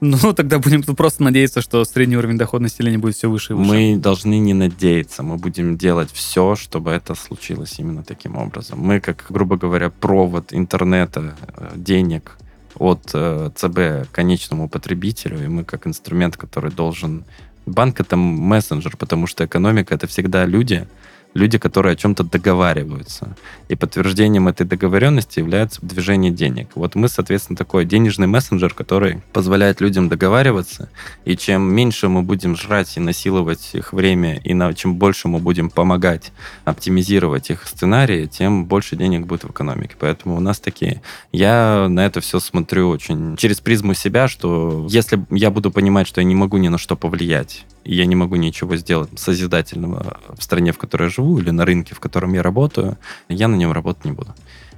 [0.00, 3.70] Ну, тогда будем просто надеяться, что средний уровень дохода населения будет все выше и выше.
[3.70, 8.80] Мы должны не надеяться, мы будем делать все, чтобы это случилось именно таким образом.
[8.80, 12.38] Мы, как, грубо говоря, провод интернета, э, денег
[12.76, 17.24] от э, ЦБ к конечному потребителю, и мы как инструмент, который должен
[17.66, 20.86] Банк это мессенджер, потому что экономика это всегда люди,
[21.34, 23.36] люди, которые о чем-то договариваются.
[23.68, 26.70] И подтверждением этой договоренности является движение денег.
[26.74, 30.90] Вот мы, соответственно, такой денежный мессенджер, который позволяет людям договариваться.
[31.24, 35.38] И чем меньше мы будем жрать и насиловать их время, и на, чем больше мы
[35.38, 36.32] будем помогать
[36.64, 39.94] оптимизировать их сценарии, тем больше денег будет в экономике.
[39.98, 41.02] Поэтому у нас такие...
[41.32, 46.20] Я на это все смотрю очень через призму себя, что если я буду понимать, что
[46.20, 50.42] я не могу ни на что повлиять, и я не могу ничего сделать созидательного в
[50.42, 53.72] стране, в которой я живу, или на рынке, в котором я работаю, я на нем
[53.72, 54.34] работать не буду.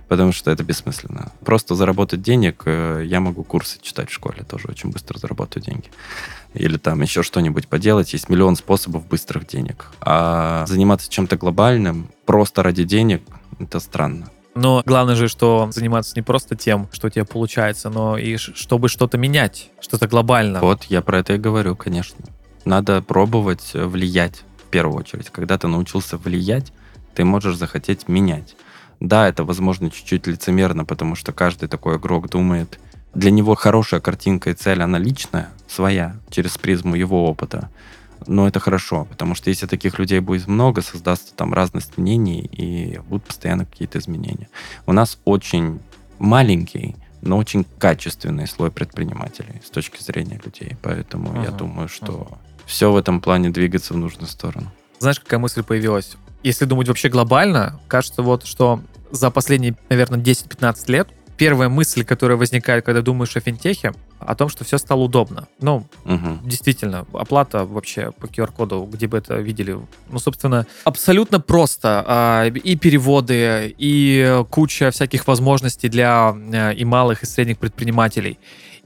[0.08, 1.32] Потому что это бессмысленно.
[1.44, 5.90] Просто заработать денег, э, я могу курсы читать в школе, тоже очень быстро заработаю деньги.
[6.52, 8.12] Или там еще что-нибудь поделать.
[8.12, 9.86] Есть миллион способов быстрых денег.
[10.02, 13.22] А заниматься чем-то глобальным просто ради денег,
[13.58, 14.28] это странно.
[14.54, 18.88] Но главное же, что заниматься не просто тем, что у тебя получается, но и чтобы
[18.88, 20.60] что-то менять, что-то глобально.
[20.60, 22.24] Вот, я про это и говорю, конечно.
[22.64, 25.30] Надо пробовать влиять первую очередь.
[25.30, 26.72] Когда ты научился влиять,
[27.14, 28.56] ты можешь захотеть менять.
[28.98, 32.80] Да, это, возможно, чуть-чуть лицемерно, потому что каждый такой игрок думает,
[33.14, 37.68] для него хорошая картинка и цель, она личная, своя, через призму его опыта.
[38.26, 42.98] Но это хорошо, потому что если таких людей будет много, создастся там разность мнений и
[43.08, 44.48] будут постоянно какие-то изменения.
[44.86, 45.80] У нас очень
[46.18, 50.76] маленький, но очень качественный слой предпринимателей с точки зрения людей.
[50.80, 51.44] Поэтому uh-huh.
[51.44, 54.70] я думаю, что uh-huh все в этом плане двигаться в нужную сторону.
[54.98, 56.16] Знаешь, какая мысль появилась?
[56.42, 62.36] Если думать вообще глобально, кажется вот, что за последние, наверное, 10-15 лет первая мысль, которая
[62.36, 65.48] возникает, когда думаешь о финтехе, о том, что все стало удобно.
[65.60, 66.38] Ну, угу.
[66.44, 69.76] действительно, оплата вообще по QR-коду, где бы это видели.
[70.08, 72.04] Ну, собственно, абсолютно просто.
[72.06, 78.38] А, и переводы, и куча всяких возможностей для э, и малых, и средних предпринимателей.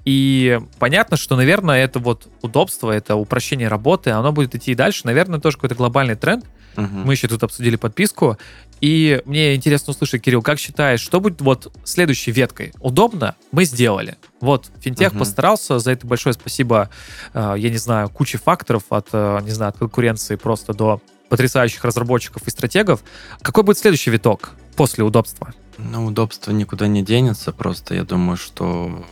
[0.06, 5.02] И понятно, что, наверное, это вот удобство, это упрощение работы, оно будет идти и дальше.
[5.04, 6.44] Наверное, тоже какой-то глобальный тренд.
[6.76, 6.86] Угу.
[6.86, 8.38] Мы еще тут обсудили подписку.
[8.80, 12.72] И мне интересно услышать, Кирилл, как считаешь, что будет вот следующей веткой?
[12.78, 13.34] Удобно?
[13.50, 14.16] Мы сделали.
[14.40, 15.20] Вот, финтех угу.
[15.20, 16.88] постарался, за это большое спасибо,
[17.34, 21.84] э, я не знаю, куче факторов от, э, не знаю, от конкуренции просто до потрясающих
[21.84, 23.02] разработчиков и стратегов.
[23.42, 25.52] Какой будет следующий виток после удобства?
[25.78, 29.04] Ну, удобство никуда не денется, просто я думаю, что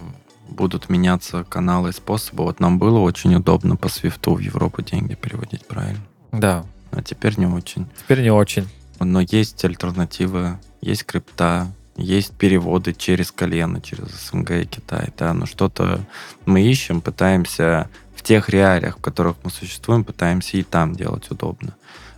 [0.48, 2.44] будут меняться каналы и способы.
[2.44, 6.02] Вот нам было очень удобно по свифту в Европу деньги переводить, правильно?
[6.33, 6.64] Да.
[6.90, 7.87] А теперь не очень.
[7.98, 8.68] Теперь не очень.
[9.00, 15.12] Но есть альтернативы, есть крипта, есть переводы через колено, через СНГ и Китай.
[15.16, 16.00] Да, но что-то
[16.46, 21.74] мы ищем, пытаемся в тех реалиях, в которых мы существуем, пытаемся и там делать удобно.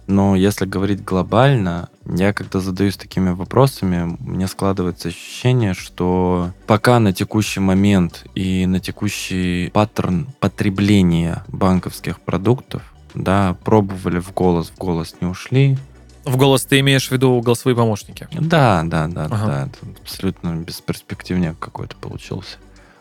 [0.06, 7.12] Но если говорить глобально, я когда задаюсь такими вопросами, мне складывается ощущение, что пока на
[7.12, 12.82] текущий момент и на текущий паттерн потребления банковских продуктов,
[13.14, 15.76] да, пробовали в голос, в голос не ушли.
[16.24, 18.28] В голос ты имеешь в виду голосовые помощники?
[18.32, 19.46] Да, да, да, ага.
[19.46, 19.62] да.
[19.66, 22.58] Это абсолютно бесперспективняк какой-то получился.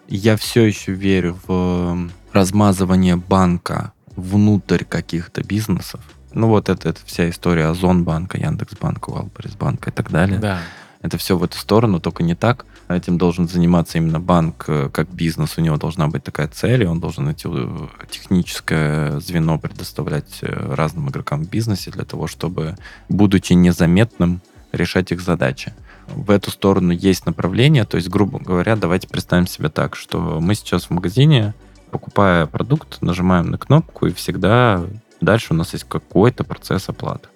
[0.07, 6.01] Я все еще верю в размазывание банка внутрь каких-то бизнесов.
[6.35, 10.37] Ну вот это, это вся история Озон банка, Яндекс банка, Wildberries банка и так далее.
[10.37, 10.59] Да.
[11.01, 12.65] Это все в эту сторону, только не так.
[12.87, 15.57] Этим должен заниматься именно банк э, как бизнес.
[15.57, 20.73] У него должна быть такая цель, и он должен эти э, техническое звено предоставлять э,
[20.73, 22.75] разным игрокам в бизнесе для того, чтобы,
[23.07, 24.41] будучи незаметным,
[24.71, 25.73] решать их задачи.
[26.07, 30.53] В эту сторону есть направление, то есть, грубо говоря, давайте представим себе так, что мы
[30.55, 31.53] сейчас в магазине,
[31.91, 34.83] покупая продукт, нажимаем на кнопку, и всегда
[35.25, 37.27] дальше у нас есть какой-то процесс оплаты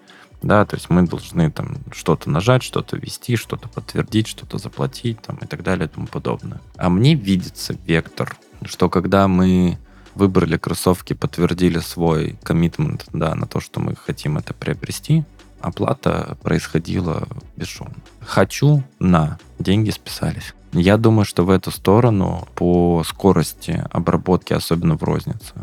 [0.41, 5.37] да, то есть мы должны там что-то нажать, что-то ввести, что-то подтвердить, что-то заплатить там
[5.37, 6.61] и так далее и тому подобное.
[6.77, 9.77] А мне видится вектор, что когда мы
[10.15, 15.23] выбрали кроссовки, подтвердили свой коммитмент, да, на то, что мы хотим это приобрести,
[15.59, 17.27] оплата происходила
[17.57, 17.95] бесшумно.
[18.21, 20.53] Хочу на, деньги списались.
[20.71, 25.53] Я думаю, что в эту сторону по скорости обработки, особенно в рознице,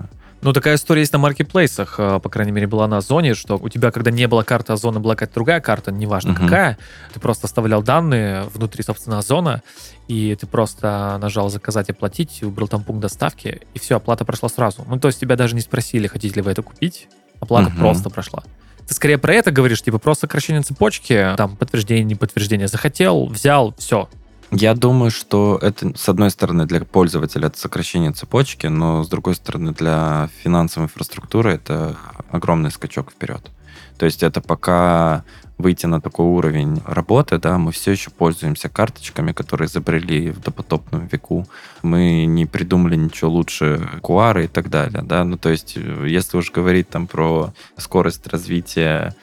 [0.42, 3.68] ну, такая история есть на маркетплейсах, э, по крайней мере, была на Озоне, что у
[3.68, 6.42] тебя, когда не было карты Озона, была какая-то другая карта, неважно угу.
[6.42, 6.78] какая,
[7.12, 9.62] ты просто оставлял данные внутри, собственно, Озона,
[10.08, 14.84] и ты просто нажал «Заказать, оплатить», выбрал там пункт доставки, и все, оплата прошла сразу.
[14.86, 17.08] Ну, то есть тебя даже не спросили, хотите ли вы это купить,
[17.40, 17.78] оплата угу.
[17.78, 18.42] просто прошла.
[18.86, 22.68] Ты скорее про это говоришь, типа просто сокращение цепочки, там подтверждение, не подтверждение.
[22.68, 24.08] Захотел, взял, все,
[24.50, 29.34] я думаю, что это, с одной стороны, для пользователя это сокращение цепочки, но с другой
[29.34, 31.96] стороны, для финансовой инфраструктуры это
[32.30, 33.50] огромный скачок вперед.
[33.98, 35.24] То есть это пока
[35.58, 41.06] выйти на такой уровень работы, да, мы все еще пользуемся карточками, которые изобрели в допотопном
[41.06, 41.46] веку.
[41.82, 46.36] Мы не придумали ничего лучше QR и так далее, да, ну то есть э, если
[46.36, 49.14] уж говорить там про скорость развития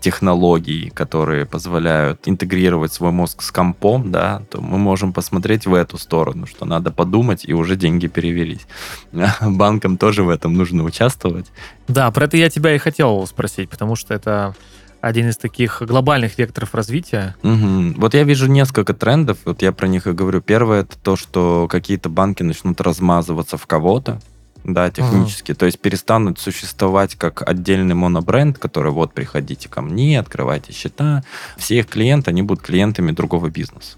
[0.00, 5.98] технологий, которые позволяют интегрировать свой мозг с компом, да, то мы можем посмотреть в эту
[5.98, 8.66] сторону, что надо подумать, и уже деньги перевелись.
[9.40, 11.46] Банкам тоже в этом нужно участвовать.
[11.88, 14.54] Да, про это я тебя и хотел спросить, потому что это
[15.00, 17.36] один из таких глобальных векторов развития.
[17.42, 17.94] Угу.
[17.96, 20.40] Вот я вижу несколько трендов, вот я про них и говорю.
[20.40, 24.20] Первое это то, что какие-то банки начнут размазываться в кого-то,
[24.68, 25.52] да, технически.
[25.52, 25.60] Ага.
[25.60, 31.24] То есть перестанут существовать как отдельный монобренд, который вот приходите ко мне, открывайте счета.
[31.56, 33.96] Все их клиенты, они будут клиентами другого бизнеса.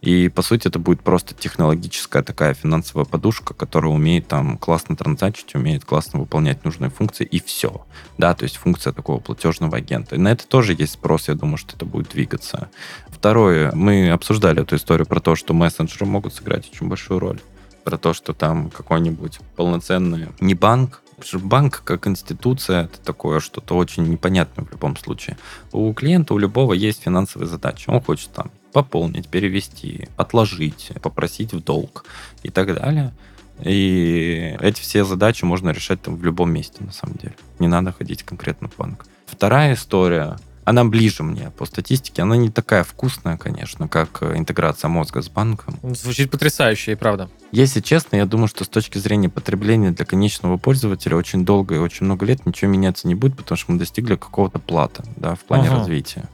[0.00, 5.56] И, по сути, это будет просто технологическая такая финансовая подушка, которая умеет там классно транзачить,
[5.56, 7.84] умеет классно выполнять нужные функции, и все.
[8.16, 10.14] Да, то есть функция такого платежного агента.
[10.14, 12.70] И на это тоже есть спрос, я думаю, что это будет двигаться.
[13.08, 17.40] Второе, мы обсуждали эту историю про то, что мессенджеры могут сыграть очень большую роль
[17.88, 21.00] про то, что там какой-нибудь полноценный не банк,
[21.32, 25.38] банк как институция это такое что-то очень непонятное в любом случае.
[25.72, 27.88] У клиента, у любого есть финансовые задачи.
[27.88, 32.04] Он хочет там пополнить, перевести, отложить, попросить в долг
[32.42, 33.14] и так далее.
[33.62, 37.36] И эти все задачи можно решать там в любом месте, на самом деле.
[37.58, 39.06] Не надо ходить конкретно в банк.
[39.24, 40.36] Вторая история
[40.68, 42.20] она ближе мне по статистике.
[42.20, 45.78] Она не такая вкусная, конечно, как э, интеграция мозга с банком.
[45.94, 47.30] Звучит потрясающе, и правда.
[47.52, 51.78] Если честно, я думаю, что с точки зрения потребления для конечного пользователя очень долго и
[51.78, 55.40] очень много лет ничего меняться не будет, потому что мы достигли какого-то плата да, в
[55.40, 55.78] плане ага.
[55.78, 56.24] развития.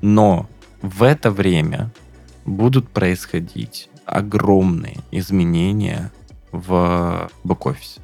[0.00, 0.48] Но
[0.80, 1.90] в это время
[2.46, 6.10] будут происходить огромные изменения
[6.50, 8.00] в бэк-офисе.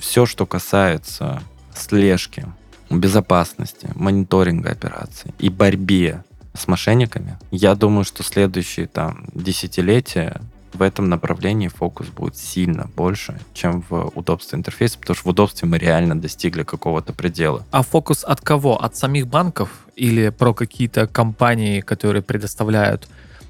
[0.00, 1.42] Все, что касается
[1.74, 2.46] слежки,
[2.90, 6.24] безопасности, мониторинга операций и борьбе
[6.54, 10.40] с мошенниками, я думаю, что следующие там десятилетия
[10.72, 15.68] в этом направлении фокус будет сильно больше, чем в удобстве интерфейса, потому что в удобстве
[15.68, 17.64] мы реально достигли какого-то предела.
[17.70, 18.82] А фокус от кого?
[18.82, 23.08] От самих банков или про какие-то компании, которые предоставляют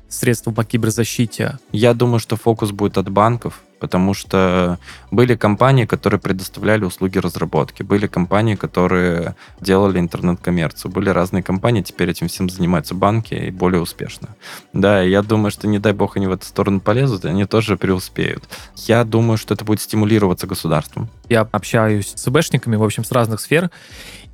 [0.08, 1.58] средства по киберзащите?
[1.72, 4.78] Я думаю, что фокус будет от банков, потому что
[5.10, 12.10] были компании, которые предоставляли услуги разработки, были компании, которые делали интернет-коммерцию, были разные компании, теперь
[12.10, 14.28] этим всем занимаются банки и более успешно.
[14.72, 18.44] Да, я думаю, что не дай бог они в эту сторону полезут, они тоже преуспеют.
[18.76, 21.08] Я думаю, что это будет стимулироваться государством.
[21.28, 23.70] Я общаюсь с ИБшниками, в общем, с разных сфер,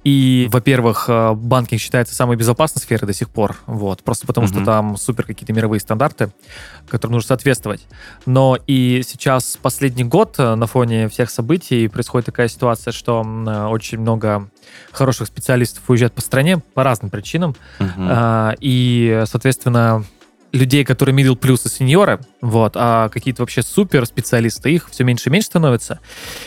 [0.05, 4.55] и, во-первых, э, банкинг считается самой безопасной сферой до сих пор, вот, просто потому mm-hmm.
[4.55, 6.32] что там супер какие-то мировые стандарты,
[6.88, 7.86] которым нужно соответствовать.
[8.26, 13.66] Но и сейчас последний год э, на фоне всех событий происходит такая ситуация, что э,
[13.66, 14.49] очень много
[14.90, 18.57] хороших специалистов уезжают по стране по разным причинам, mm-hmm.
[18.61, 20.05] и, соответственно,
[20.53, 25.30] людей, которые middle плюс и сеньоры, вот, а какие-то вообще супер специалисты, их все меньше
[25.30, 26.00] и меньше становится,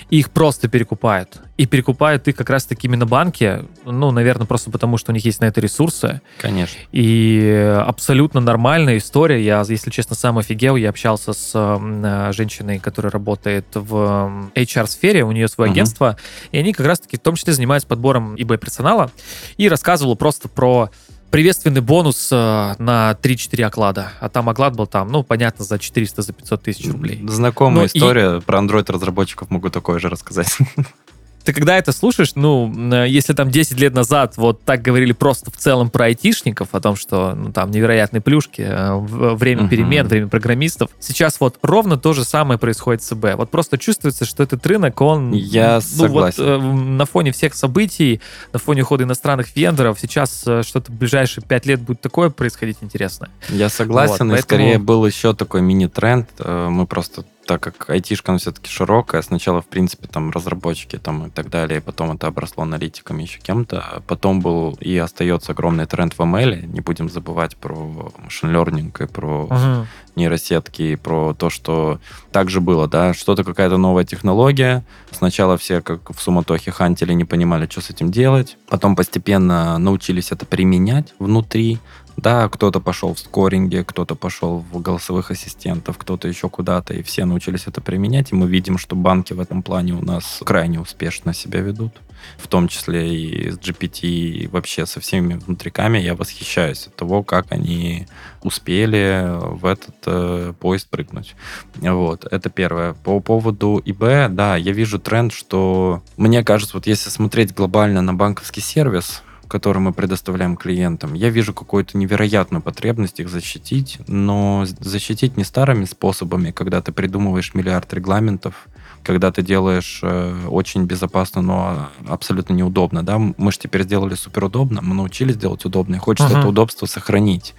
[0.10, 1.42] и их просто перекупают.
[1.58, 5.40] И перекупают их как раз-таки именно банки, ну, наверное, просто потому, что у них есть
[5.40, 6.22] на это ресурсы.
[6.40, 6.78] Конечно.
[6.92, 9.42] И абсолютно нормальная история.
[9.42, 10.76] Я, если честно, сам офигел.
[10.76, 15.74] Я общался с э, женщиной, которая работает в HR-сфере, у нее свое uh-huh.
[15.74, 16.18] агентство,
[16.52, 19.12] и они как раз-таки в том числе занимаются подбором ИБ-персонала,
[19.56, 20.90] и рассказывала просто про
[21.36, 24.14] приветственный бонус э, на 3-4 оклада.
[24.22, 27.22] А там оклад был там, ну, понятно, за 400, за 500 тысяч рублей.
[27.28, 28.40] Знакомая Ну, и- история.
[28.40, 30.48] Про Android-разработчиков могу такое же рассказать.
[31.46, 35.52] Ты когда это слушаешь, ну, э, если там 10 лет назад вот так говорили просто
[35.52, 39.70] в целом про айтишников, о том, что ну, там невероятные плюшки, э, в- время Мгм.
[39.70, 43.36] перемен, время программистов, сейчас вот ровно то же самое происходит с СБ.
[43.36, 45.32] Вот просто чувствуется, что этот рынок, он...
[45.34, 46.44] Я ну, вот, согласен.
[46.44, 48.22] э, на фоне всех событий,
[48.52, 52.78] на фоне ухода иностранных вендоров, сейчас э, что-то в ближайшие 5 лет будет такое происходить
[52.82, 53.30] интересное.
[53.50, 56.28] Я согласен, Вот, и скорее поэтому- был еще такой мини-тренд.
[56.40, 61.28] Э, Мы просто, так как айтишка она все-таки широкая, сначала, в принципе, там разработчики там
[61.28, 63.80] и так далее, потом это обросло аналитиками, еще кем-то.
[63.80, 66.66] А Потом был и остается огромный тренд в ML.
[66.66, 67.76] Не будем забывать про
[68.18, 69.86] машин learning и про
[70.16, 72.00] нейросетки, и про то, что
[72.32, 74.84] также было, да, что-то какая-то новая технология.
[75.12, 78.58] Сначала все как в суматохе хантили, не понимали, что с этим делать.
[78.70, 81.80] Потом постепенно научились это применять внутри.
[82.18, 87.26] Да, кто-то пошел в скоринге, кто-то пошел в голосовых ассистентов, кто-то еще куда-то, и все
[87.26, 91.34] научились это применять, и мы видим, что банки в этом плане у нас крайне успешно
[91.34, 91.94] себя ведут,
[92.38, 95.98] в том числе и с GPT, и вообще со всеми внутриками.
[96.00, 98.08] Я восхищаюсь от того, как они
[98.42, 101.36] успели в этот э, поезд прыгнуть.
[101.76, 102.94] Вот, это первое.
[102.94, 108.14] По поводу ИБ, да, я вижу тренд, что, мне кажется, вот если смотреть глобально на
[108.14, 115.38] банковский сервис, который мы предоставляем клиентам, я вижу какую-то невероятную потребность их защитить, но защитить
[115.38, 118.68] не старыми способами, когда ты придумываешь миллиард регламентов,
[119.04, 124.46] когда ты делаешь э, очень безопасно, но абсолютно неудобно, да, мы же теперь сделали супер
[124.46, 126.40] удобно, мы научились делать удобно, и хочется Мгм.
[126.40, 127.54] это удобство сохранить.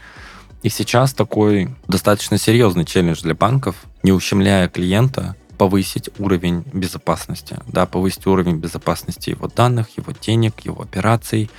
[0.62, 7.86] И сейчас такой достаточно серьезный челлендж для банков, не ущемляя клиента, повысить уровень безопасности, да,
[7.86, 11.50] повысить уровень безопасности его данных, его денег, его операций,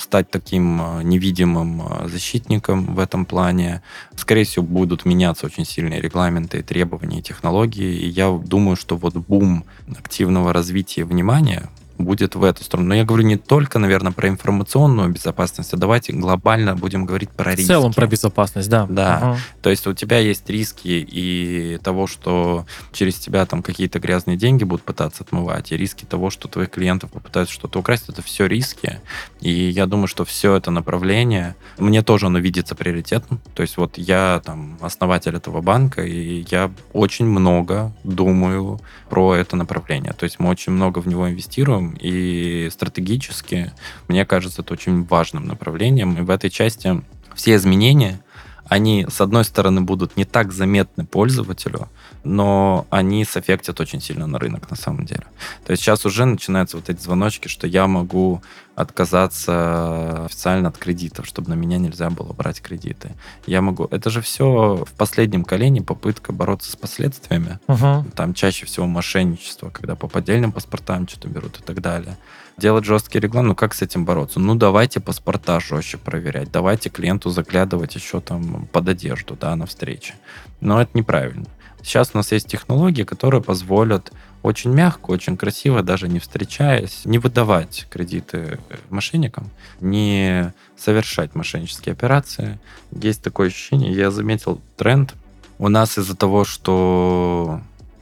[0.00, 3.82] стать таким э, невидимым э, защитником в этом плане.
[4.16, 8.96] Скорее всего, будут меняться очень сильные регламенты, и требования, и технологии, и я думаю, что
[8.96, 9.64] вот бум
[9.98, 11.68] активного развития внимания
[11.98, 12.88] будет в эту сторону.
[12.88, 17.52] Но я говорю не только, наверное, про информационную безопасность, а давайте глобально будем говорить про
[17.52, 17.66] В риски.
[17.68, 18.86] целом про безопасность, да.
[18.88, 19.16] Да.
[19.16, 19.38] Ага.
[19.62, 24.64] То есть у тебя есть риски и того, что через тебя там какие-то грязные деньги
[24.64, 29.00] будут пытаться отмывать, и риски того, что твоих клиентов попытаются что-то украсть, это все риски.
[29.40, 33.40] И я думаю, что все это направление, мне тоже оно видится приоритетным.
[33.54, 39.56] То есть вот я там основатель этого банка, и я очень много думаю про это
[39.56, 40.12] направление.
[40.12, 43.72] То есть мы очень много в него инвестируем, и стратегически,
[44.08, 46.16] мне кажется, это очень важным направлением.
[46.18, 47.02] И в этой части
[47.34, 48.22] все изменения,
[48.66, 51.88] они, с одной стороны, будут не так заметны пользователю,
[52.24, 55.24] но они сэффектят очень сильно на рынок на самом деле.
[55.64, 58.42] То есть сейчас уже начинаются вот эти звоночки, что я могу
[58.74, 63.10] отказаться официально от кредитов, чтобы на меня нельзя было брать кредиты.
[63.46, 63.86] Я могу...
[63.90, 67.58] Это же все в последнем колене попытка бороться с последствиями.
[67.66, 68.10] Мгм.
[68.12, 72.16] Там чаще всего мошенничество, когда по поддельным паспортам что-то берут и так далее.
[72.56, 74.38] Делать жесткий регламент, ну как с этим бороться?
[74.38, 80.14] Ну давайте паспорта жестче проверять, давайте клиенту заглядывать еще там под одежду, да, на встрече.
[80.60, 81.46] Но это неправильно.
[81.82, 84.12] Сейчас у нас есть технологии, которые позволят
[84.42, 88.58] очень мягко, очень красиво, даже не встречаясь, не выдавать кредиты
[88.90, 92.58] мошенникам, не совершать мошеннические операции.
[92.90, 95.14] Есть такое ощущение, я заметил тренд.
[95.58, 97.60] У нас из-за того, что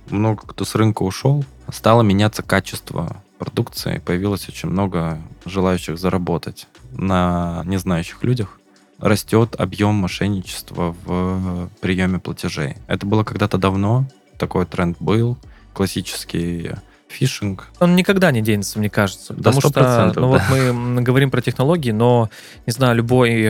[0.09, 7.63] много кто с рынка ушел, стало меняться качество продукции, появилось очень много желающих заработать на
[7.65, 8.60] незнающих людях.
[9.01, 12.77] Растет объем мошенничества в приеме платежей.
[12.87, 14.07] Это было когда-то давно,
[14.39, 15.39] такой тренд был,
[15.73, 16.73] классический
[17.11, 17.69] фишинг.
[17.81, 19.35] Он никогда не денется, мне кажется.
[19.35, 20.47] Потому что 100%, ну, вот да.
[20.51, 22.31] мы м, говорим про технологии, но,
[22.67, 23.43] не знаю, любой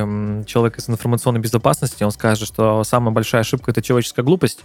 [0.46, 4.60] человек из информационной безопасности, он скажет, что самая большая ошибка— это человеческая глупость.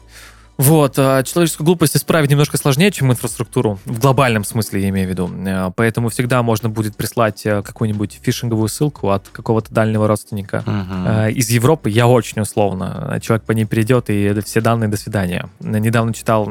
[0.58, 3.78] Вот, а человеческую глупость исправить немножко сложнее, чем инфраструктуру.
[3.84, 5.30] В глобальном смысле, я имею в виду.
[5.46, 10.64] Э, Поэтому всегда можно будет прислать э, какую-нибудь фишинговую ссылку от какого-то дальнего родственника.
[10.66, 13.20] Э, Из Европы я очень условно.
[13.22, 15.50] Человек по ней перейдет, и это все данные до свидания.
[15.60, 16.50] Недавно читал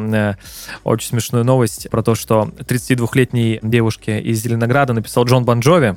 [0.85, 5.97] очень смешную новость про то, что 32-летней девушке из Зеленограда написал Джон Бонджови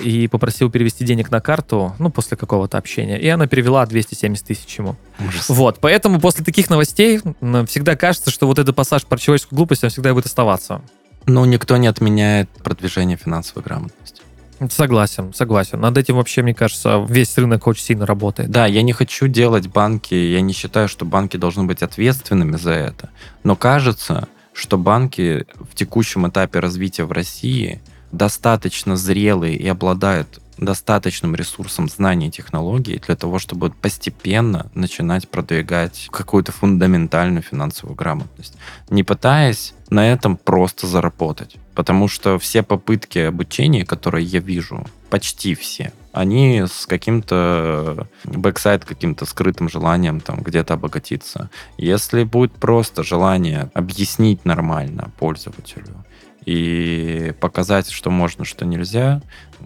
[0.00, 3.18] и попросил перевести денег на карту, ну, после какого-то общения.
[3.18, 4.96] И она перевела 270 тысяч ему.
[5.26, 5.48] Ужас.
[5.48, 7.20] Вот, поэтому после таких новостей
[7.66, 10.82] всегда кажется, что вот этот пассаж про человеческую глупость, он всегда будет оставаться.
[11.26, 14.22] Ну, никто не отменяет продвижение финансовой грамотности.
[14.70, 15.80] Согласен, согласен.
[15.80, 18.50] Над этим вообще, мне кажется, весь рынок очень сильно работает.
[18.50, 22.72] Да, я не хочу делать банки, я не считаю, что банки должны быть ответственными за
[22.72, 23.10] это.
[23.44, 27.80] Но кажется, что банки в текущем этапе развития в России
[28.12, 36.08] достаточно зрелые и обладают достаточным ресурсом знаний и технологий для того, чтобы постепенно начинать продвигать
[36.10, 38.56] какую-то фундаментальную финансовую грамотность,
[38.90, 41.56] не пытаясь на этом просто заработать.
[41.74, 49.24] Потому что все попытки обучения, которые я вижу, почти все, они с каким-то backside, каким-то
[49.24, 51.50] скрытым желанием там где-то обогатиться.
[51.76, 56.04] Если будет просто желание объяснить нормально пользователю
[56.48, 59.20] и показать, что можно, что нельзя,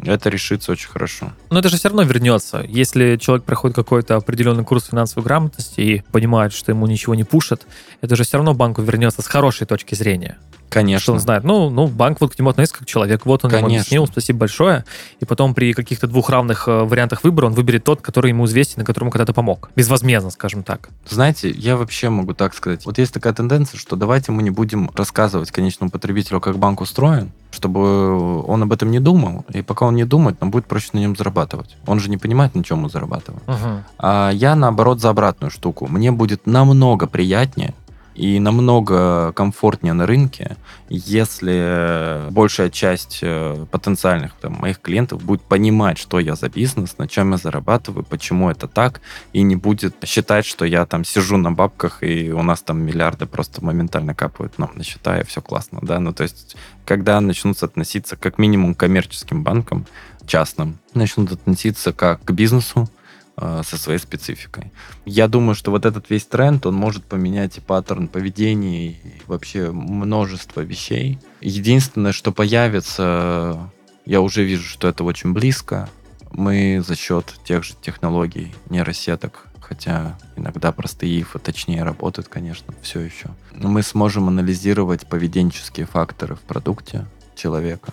[0.04, 1.32] это решится очень хорошо.
[1.50, 2.64] Но это же все равно вернется.
[2.66, 7.66] Если человек проходит какой-то определенный курс финансовой грамотности и понимает, что ему ничего не пушат,
[8.00, 10.38] это же все равно банку вернется с хорошей точки зрения.
[10.72, 11.02] Конечно.
[11.02, 11.44] Что он знает.
[11.44, 13.26] Ну, ну, банк вот к нему относится как человек.
[13.26, 13.66] Вот он Конечно.
[13.66, 14.84] ему объяснил, спасибо большое.
[15.20, 18.82] И потом при каких-то двух равных э, вариантах выбора он выберет тот, который ему известен
[18.82, 19.70] и которому когда-то помог.
[19.76, 20.88] Безвозмездно, скажем так.
[21.06, 22.86] Знаете, я вообще могу так сказать.
[22.86, 27.32] Вот есть такая тенденция, что давайте мы не будем рассказывать конечному потребителю, как банк устроен,
[27.50, 29.44] чтобы он об этом не думал.
[29.52, 31.76] И пока он не думает, нам будет проще на нем зарабатывать.
[31.86, 33.42] Он же не понимает, на чем мы зарабатываем.
[33.46, 33.84] Угу.
[33.98, 35.86] А я, наоборот, за обратную штуку.
[35.88, 37.74] Мне будет намного приятнее
[38.14, 40.56] и намного комфортнее на рынке,
[40.88, 47.08] если большая часть э, потенциальных там, моих клиентов будет понимать, что я за бизнес, на
[47.08, 49.00] чем я зарабатываю, почему это так,
[49.32, 53.26] и не будет считать, что я там сижу на бабках, и у нас там миллиарды
[53.26, 57.62] просто моментально капают нам на счета, и все классно, да, ну то есть когда начнут
[57.62, 59.86] относиться как минимум к коммерческим банкам,
[60.26, 62.88] частным, начнут относиться как к бизнесу,
[63.36, 64.70] со своей спецификой.
[65.04, 69.70] Я думаю, что вот этот весь тренд, он может поменять и паттерн поведения, и вообще
[69.70, 71.18] множество вещей.
[71.40, 73.70] Единственное, что появится,
[74.04, 75.88] я уже вижу, что это очень близко.
[76.30, 83.00] Мы за счет тех же технологий нейросеток, хотя иногда простые ифы точнее работают, конечно, все
[83.00, 83.30] еще.
[83.54, 87.92] Мы сможем анализировать поведенческие факторы в продукте человека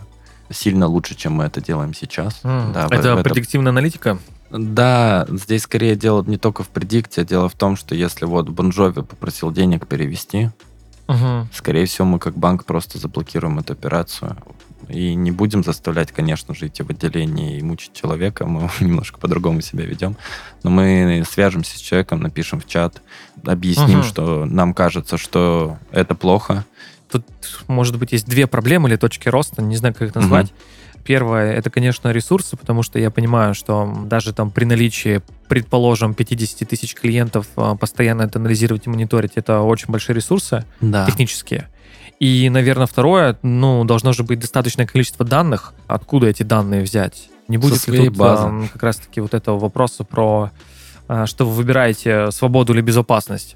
[0.52, 2.42] сильно лучше, чем мы это делаем сейчас.
[2.44, 2.74] Mm.
[2.74, 4.18] Да, это в, предиктивная аналитика?
[4.52, 8.50] Да, здесь скорее дело не только в предикте, а дело в том, что если вот
[8.50, 10.50] Бонжови попросил денег перевести,
[11.08, 11.48] угу.
[11.54, 14.38] скорее всего, мы как банк просто заблокируем эту операцию.
[14.88, 18.48] И не будем заставлять, конечно же, идти в отделение и мучить человека.
[18.48, 20.18] Мы немножко по-другому себя ведем.
[20.64, 23.02] Но мы свяжемся с человеком, напишем в чат,
[23.46, 24.08] объясним, угу.
[24.08, 26.66] что нам кажется, что это плохо.
[27.12, 27.26] Тут,
[27.68, 30.48] может быть, есть две проблемы или точки роста, не знаю, как их назвать.
[30.48, 30.56] Угу.
[31.04, 36.68] Первое, это, конечно, ресурсы, потому что я понимаю, что даже там при наличии, предположим, 50
[36.68, 41.06] тысяч клиентов а, постоянно это анализировать и мониторить, это очень большие ресурсы да.
[41.06, 41.70] технические.
[42.20, 45.74] И, наверное, второе, ну, должно же быть достаточное количество данных.
[45.88, 47.30] Откуда эти данные взять?
[47.48, 48.70] Не будет ли тут базы.
[48.74, 50.52] как раз-таки вот этого вопроса про,
[51.08, 53.56] а, что вы выбираете свободу или безопасность?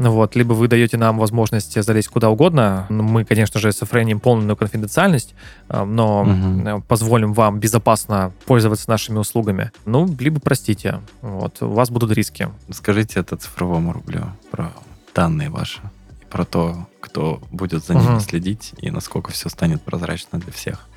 [0.00, 2.86] Ну вот, либо вы даете нам возможность залезть куда угодно.
[2.88, 5.34] Мы, конечно же, сохраним полную конфиденциальность,
[5.68, 6.82] э, но угу.
[6.88, 9.72] позволим вам безопасно пользоваться нашими услугами.
[9.84, 12.48] Ну, либо простите, вот, у вас будут риски.
[12.70, 14.72] Скажите это цифровому рублю про
[15.14, 15.82] данные ваши
[16.30, 18.20] про то, кто будет за ними угу.
[18.20, 20.88] следить и насколько все станет прозрачно для всех.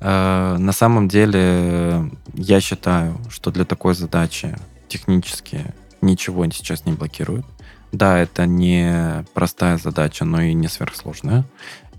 [0.00, 4.56] Э, на самом деле, я считаю, что для такой задачи
[4.88, 7.44] технически ничего сейчас не блокирует.
[7.92, 11.44] Да, это не простая задача, но и не сверхсложная.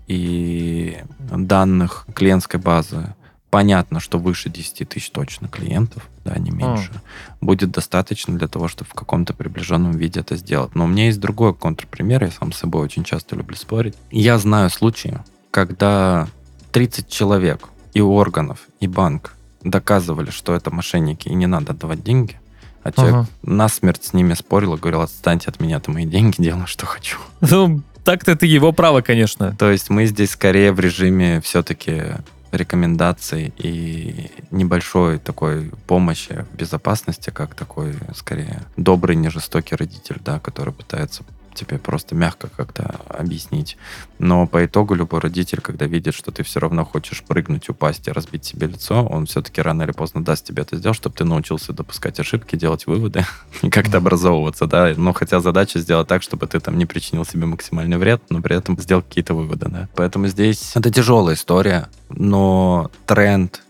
[0.08, 3.14] И данных клиентской базы
[3.52, 6.98] понятно, что выше 10 тысяч точно клиентов, да, не меньше, mm.
[7.42, 10.74] будет достаточно для того, чтобы в каком-то приближенном виде это сделать.
[10.74, 13.94] Но у меня есть другой контрпример, я сам с собой очень часто люблю спорить.
[14.10, 15.18] Я знаю случаи,
[15.50, 16.28] когда
[16.72, 22.40] 30 человек и органов, и банк доказывали, что это мошенники, и не надо отдавать деньги,
[22.82, 23.28] а человек ага.
[23.42, 27.18] насмерть с ними спорил и говорил, отстаньте от меня, это мои деньги, делаю, что хочу.
[27.40, 29.54] Ну, так-то это его право, конечно.
[29.58, 32.02] То есть мы здесь скорее в режиме все-таки
[32.50, 40.38] рекомендаций и небольшой такой помощи в безопасности, как такой, скорее, добрый, не жестокий родитель, да,
[40.38, 41.24] который пытается
[41.54, 43.76] тебе просто мягко как-то объяснить.
[44.18, 48.12] Но по итогу любой родитель, когда видит, что ты все равно хочешь прыгнуть, упасть и
[48.12, 51.72] разбить себе лицо, он все-таки рано или поздно даст тебе это сделать, чтобы ты научился
[51.72, 53.24] допускать ошибки, делать выводы
[53.62, 54.92] и как-то образовываться, да.
[54.96, 58.56] Но хотя задача сделать так, чтобы ты там не причинил себе максимальный вред, но при
[58.56, 59.88] этом сделал какие-то выводы, да.
[59.94, 63.62] Поэтому здесь это тяжелая история, но тренд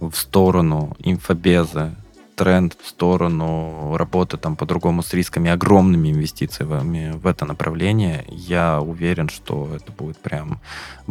[0.00, 1.94] в сторону инфобеза,
[2.38, 9.28] тренд в сторону работы там по-другому с рисками, огромными инвестициями в это направление, я уверен,
[9.28, 10.60] что это будет прям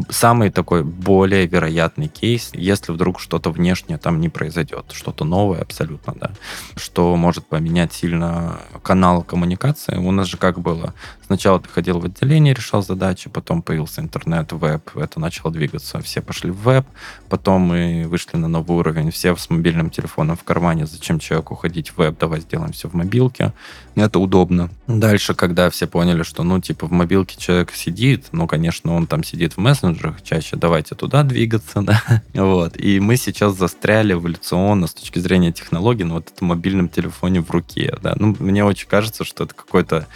[0.10, 6.14] самый такой более вероятный кейс, если вдруг что-то внешнее там не произойдет, что-то новое абсолютно,
[6.16, 6.32] да,
[6.78, 9.98] что может поменять сильно канал коммуникации.
[9.98, 10.94] У нас же как было?
[11.28, 16.22] Сначала ты ходил в отделение, решал задачи, потом появился интернет, веб, это начало двигаться, все
[16.22, 16.86] пошли в веб,
[17.28, 21.90] потом мы вышли на новый уровень, все с мобильным телефоном в кармане, зачем человеку ходить
[21.90, 23.52] в веб, давай сделаем все в мобилке,
[23.96, 24.70] это удобно.
[24.88, 29.22] Дальше, когда все поняли, что, ну, типа, в мобилке человек сидит, ну, конечно, он там
[29.26, 32.02] сидит в мессенджерах чаще, давайте туда двигаться, да,
[32.34, 37.42] вот, и мы сейчас застряли эволюционно с точки зрения технологий на вот этом мобильном телефоне
[37.42, 40.08] в руке, да, ну, мне очень кажется, что это какой-то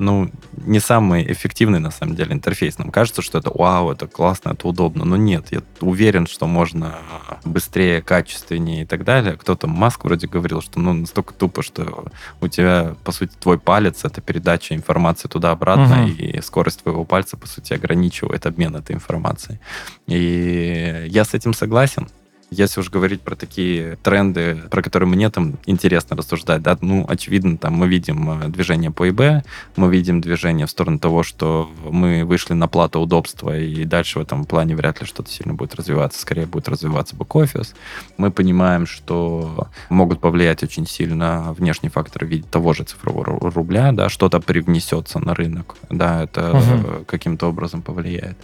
[0.00, 0.30] ну,
[0.64, 2.78] не самый эффективный, на самом деле, интерфейс.
[2.78, 5.04] Нам кажется, что это вау, это классно, это удобно.
[5.04, 6.96] Но нет, я уверен, что можно
[7.44, 9.36] быстрее, качественнее и так далее.
[9.36, 12.04] Кто-то, Маск вроде говорил, что ну, настолько тупо, что
[12.40, 16.12] у тебя, по сути, твой палец— это передача информации туда-обратно, угу.
[16.12, 19.58] и скорость твоего пальца, по сути, ограничивает обмен этой информацией.
[20.06, 22.08] И я с этим согласен.
[22.50, 27.58] Если уж говорить про такие тренды, про которые мне там интересно рассуждать, да, ну, очевидно,
[27.58, 29.44] там мы видим э, движение по ИБ,
[29.76, 34.22] мы видим движение в сторону того, что мы вышли на плату удобства, и дальше в
[34.22, 37.74] этом плане вряд ли что-то сильно будет развиваться, скорее будет развиваться бэк-офис.
[38.16, 43.92] Мы понимаем, что могут повлиять очень сильно внешние факторы в виде того же цифрового рубля,
[43.92, 47.04] да, что-то привнесется на рынок, да, это угу.
[47.04, 48.38] каким-то образом повлияет.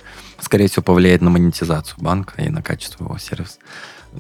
[0.45, 3.59] Скорее всего, повлияет на монетизацию банка и на качество его сервиса.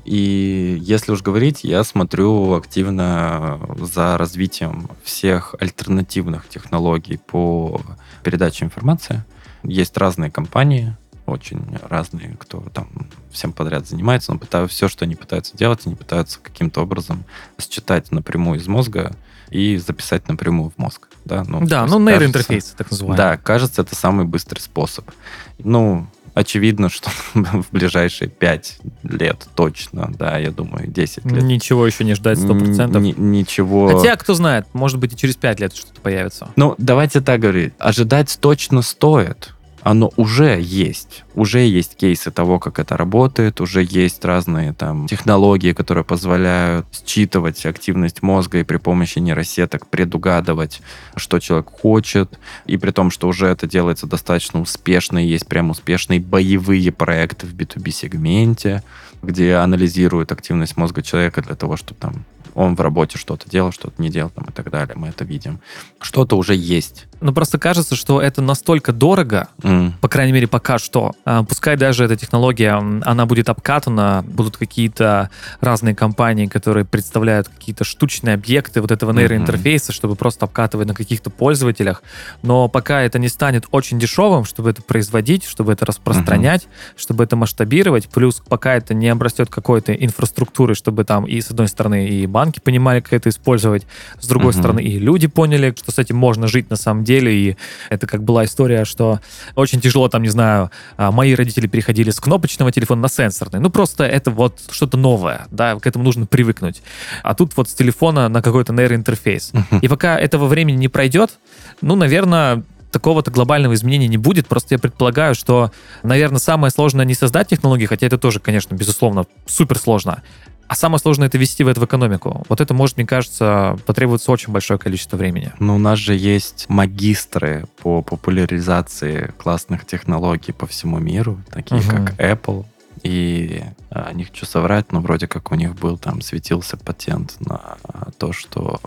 [0.05, 7.81] И если уж говорить, я смотрю активно за развитием всех альтернативных технологий по
[8.23, 9.23] передаче информации.
[9.63, 10.97] Есть разные компании,
[11.27, 12.89] очень разные, кто там
[13.31, 17.25] всем подряд занимается, но пытаются все, что они пытаются делать, они пытаются каким-то образом
[17.59, 19.15] считать напрямую из мозга
[19.51, 21.09] и записать напрямую в мозг.
[21.25, 23.17] Да, ну, да, ну нейроинтерфейсы, так называемые.
[23.17, 25.11] Да, кажется, это самый быстрый способ.
[25.59, 31.43] Ну, очевидно, что в ближайшие 5 лет точно, да, я думаю, 10 лет.
[31.43, 32.97] Ничего еще не ждать 100%.
[32.97, 33.89] Н- ничего.
[33.97, 36.49] Хотя, кто знает, может быть, и через 5 лет что-то появится.
[36.57, 37.73] Ну, давайте так говорить.
[37.79, 39.54] Ожидать точно стоит
[39.85, 41.25] оно уже есть.
[41.35, 47.67] Уже есть кейсы того, как это работает, уже есть разные там технологии, которые позволяют считывать
[47.67, 50.81] активность мозга и при помощи нейросеток предугадывать,
[51.17, 55.69] что человек хочет, и при том, что уже это делается достаточно успешно, и есть прям
[55.69, 58.83] успешные боевые проекты в B2B-сегменте,
[59.23, 62.25] где анализируют активность мозга человека для того, чтобы там
[62.55, 64.95] он в работе что-то делал, что-то не делал там, и так далее.
[64.97, 65.61] Мы это видим.
[66.01, 67.07] Что-то уже есть.
[67.25, 69.93] Ну, просто кажется, что это настолько дорого, mm.
[70.01, 71.13] по крайней мере, пока что.
[71.25, 77.83] А, пускай даже эта технология, она будет обкатана, будут какие-то разные компании, которые представляют какие-то
[77.83, 79.95] штучные объекты вот этого нейроинтерфейса, mm-hmm.
[79.97, 82.03] чтобы просто обкатывать на каких-то пользователях.
[82.43, 86.95] Но пока это не станет очень дешевым, чтобы это производить, чтобы это распространять, mm-hmm.
[86.97, 91.69] чтобы это масштабировать, плюс пока это не обрастет какой-то инфраструктурой, чтобы там и с одной
[91.69, 93.87] стороны и банк банки понимали, как это использовать.
[94.21, 94.59] С другой угу.
[94.59, 97.14] стороны, и люди поняли, что с этим можно жить на самом деле.
[97.23, 97.57] И
[97.91, 99.21] это как была история, что
[99.55, 103.61] очень тяжело, там, не знаю, а, мои родители переходили с кнопочного телефона на сенсорный.
[103.61, 106.83] Ну, просто это вот что-то новое, да, к этому нужно привыкнуть.
[107.23, 109.53] А тут вот с телефона на какой-то нейроинтерфейс.
[109.83, 111.39] И пока этого времени не пройдет,
[111.81, 114.47] ну, наверное, такого-то глобального изменения не будет.
[114.47, 115.73] Просто я предполагаю, что,
[116.05, 120.23] наверное, самое сложное не создать технологии, хотя это тоже, конечно, безусловно, супер сложно,
[120.69, 122.45] а самое сложное это ввести в это в экономику.
[122.49, 125.53] Вот это может, мне кажется, потребуется очень большое количество времени.
[125.59, 131.91] Но у нас же есть магистры по популяризации классных технологий по всему миру, такие угу.
[131.91, 132.65] как Apple.
[133.03, 137.77] И а, не хочу соврать, но вроде как у них был там, светился патент на
[138.19, 138.81] то, что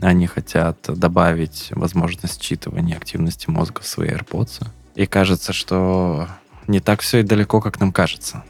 [0.00, 4.66] они хотят добавить возможность считывания активности мозга в свои AirPods.
[4.96, 6.28] И кажется, что
[6.66, 8.42] не так все и далеко, как нам кажется.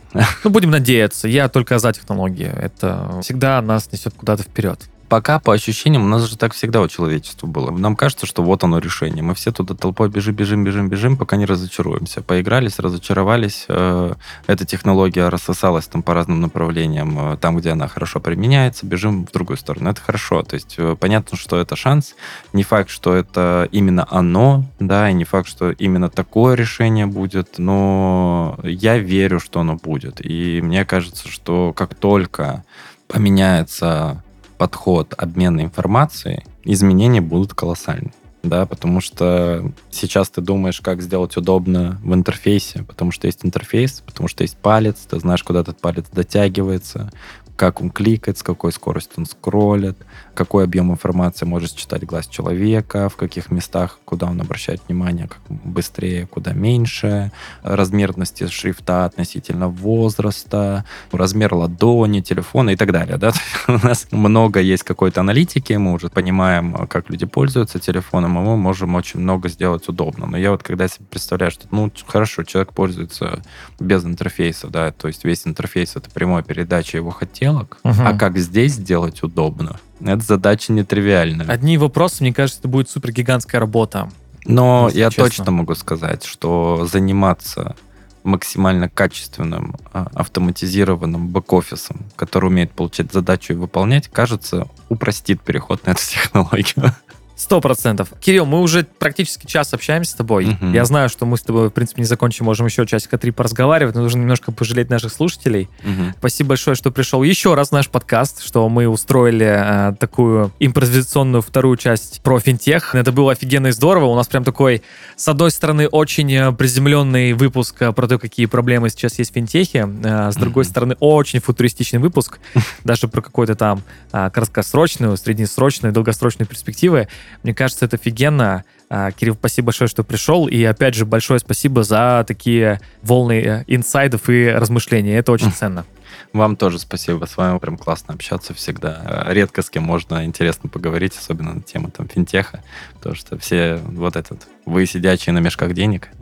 [0.44, 1.26] Ну, будем надеяться.
[1.26, 2.46] Я только за технологии.
[2.46, 4.80] Это всегда нас несет куда-то вперед
[5.14, 7.70] пока по ощущениям у нас же так всегда у человечества было.
[7.70, 9.22] Нам кажется, что вот оно решение.
[9.22, 12.20] Мы все туда толпой бежим, бежим, бежим, бежим, пока не разочаруемся.
[12.20, 13.66] Поигрались, разочаровались.
[13.68, 14.14] Э,
[14.48, 17.34] эта технология рассосалась там по разным направлениям.
[17.34, 19.88] Э, там, где она хорошо применяется, бежим в другую сторону.
[19.88, 20.42] Это хорошо.
[20.42, 22.16] То есть э, понятно, что это шанс.
[22.52, 27.58] Не факт, что это именно оно, да, и не факт, что именно такое решение будет,
[27.58, 30.20] но я верю, что оно будет.
[30.26, 32.64] И мне кажется, что как только
[33.06, 34.23] поменяется
[34.64, 38.14] подход обмена информацией, изменения будут колоссальны.
[38.42, 44.02] Да, потому что сейчас ты думаешь, как сделать удобно в интерфейсе, потому что есть интерфейс,
[44.06, 47.10] потому что есть палец, ты знаешь, куда этот палец дотягивается,
[47.56, 49.96] как он кликает, с какой скоростью он скроллит,
[50.34, 55.40] какой объем информации может читать глаз человека, в каких местах, куда он обращает внимание, как
[55.48, 57.30] быстрее, куда меньше,
[57.62, 63.16] размерности шрифта относительно возраста, размер ладони, телефона и так далее.
[63.16, 63.32] Да?
[63.68, 68.56] У нас много есть какой-то аналитики, мы уже понимаем, как люди пользуются телефоном, и мы
[68.56, 70.26] можем очень много сделать удобно.
[70.26, 73.42] Но я вот когда себе представляю, что, ну, хорошо, человек пользуется
[73.78, 77.10] без интерфейса, да, то есть весь интерфейс— это прямая передача его
[77.44, 77.94] хотелок, угу.
[77.98, 79.78] а как здесь сделать удобно?
[80.00, 81.46] Это задача нетривиальная.
[81.46, 84.10] Одни вопросы, мне кажется, это будет супер гигантская работа.
[84.44, 85.24] Но я честно.
[85.24, 87.76] точно могу сказать, что заниматься
[88.24, 95.90] максимально качественным а, автоматизированным бэк-офисом, который умеет получать задачу и выполнять, кажется, упростит переход на
[95.90, 96.94] эту технологию.
[97.36, 98.10] Сто процентов.
[98.20, 100.46] Кирилл, мы уже практически час общаемся с тобой.
[100.46, 100.68] Угу.
[100.68, 103.96] Я знаю, что мы с тобой, в принципе, не закончим, можем еще часика три поразговаривать,
[103.96, 105.68] но нужно немножко пожалеть наших слушателей.
[105.82, 106.14] Угу.
[106.18, 111.42] Спасибо большое, что пришел еще раз в наш подкаст, что мы устроили э, такую импровизационную
[111.42, 112.94] вторую часть про финтех.
[112.94, 114.06] Это было офигенно и здорово.
[114.06, 114.82] У нас прям такой,
[115.16, 119.34] с одной стороны, очень э, приземленный выпуск э, про то, какие проблемы сейчас есть в
[119.34, 120.70] финтехе, э, с другой угу.
[120.70, 122.38] стороны, очень футуристичный выпуск,
[122.84, 123.82] даже про какой-то там
[124.12, 127.08] э, краткосрочную, среднесрочную, долгосрочную перспективы.
[127.42, 128.64] Мне кажется, это офигенно.
[128.90, 130.46] А, Кирилл, спасибо большое, что пришел.
[130.46, 135.12] И опять же, большое спасибо за такие волны э, инсайдов и размышлений.
[135.12, 135.84] Это очень ценно.
[136.32, 137.26] Вам тоже спасибо.
[137.26, 139.24] С вами прям классно общаться всегда.
[139.28, 142.62] Редко с кем можно интересно поговорить, особенно на тему там финтеха,
[142.94, 146.08] потому что все вот этот вы сидячие на мешках денег.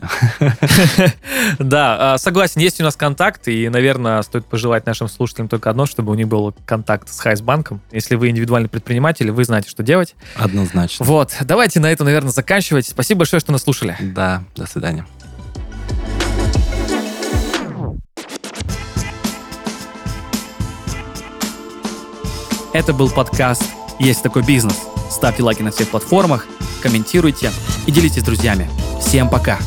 [1.59, 5.87] Да, а, согласен, есть у нас контакт, и, наверное, стоит пожелать нашим слушателям только одно,
[5.87, 7.81] чтобы у них был контакт с Хайсбанком.
[7.91, 10.15] Если вы индивидуальный предприниматель, вы знаете, что делать.
[10.37, 11.05] Однозначно.
[11.05, 12.87] Вот, давайте на этом, наверное, заканчивать.
[12.87, 13.97] Спасибо большое, что нас слушали.
[14.01, 15.07] Да, до свидания.
[22.73, 23.65] Это был подкаст
[23.99, 24.77] «Есть такой бизнес».
[25.11, 26.47] Ставьте лайки на всех платформах,
[26.83, 27.53] комментируйте
[27.87, 28.71] и делитесь с друзьями.
[28.99, 29.59] Всем пока!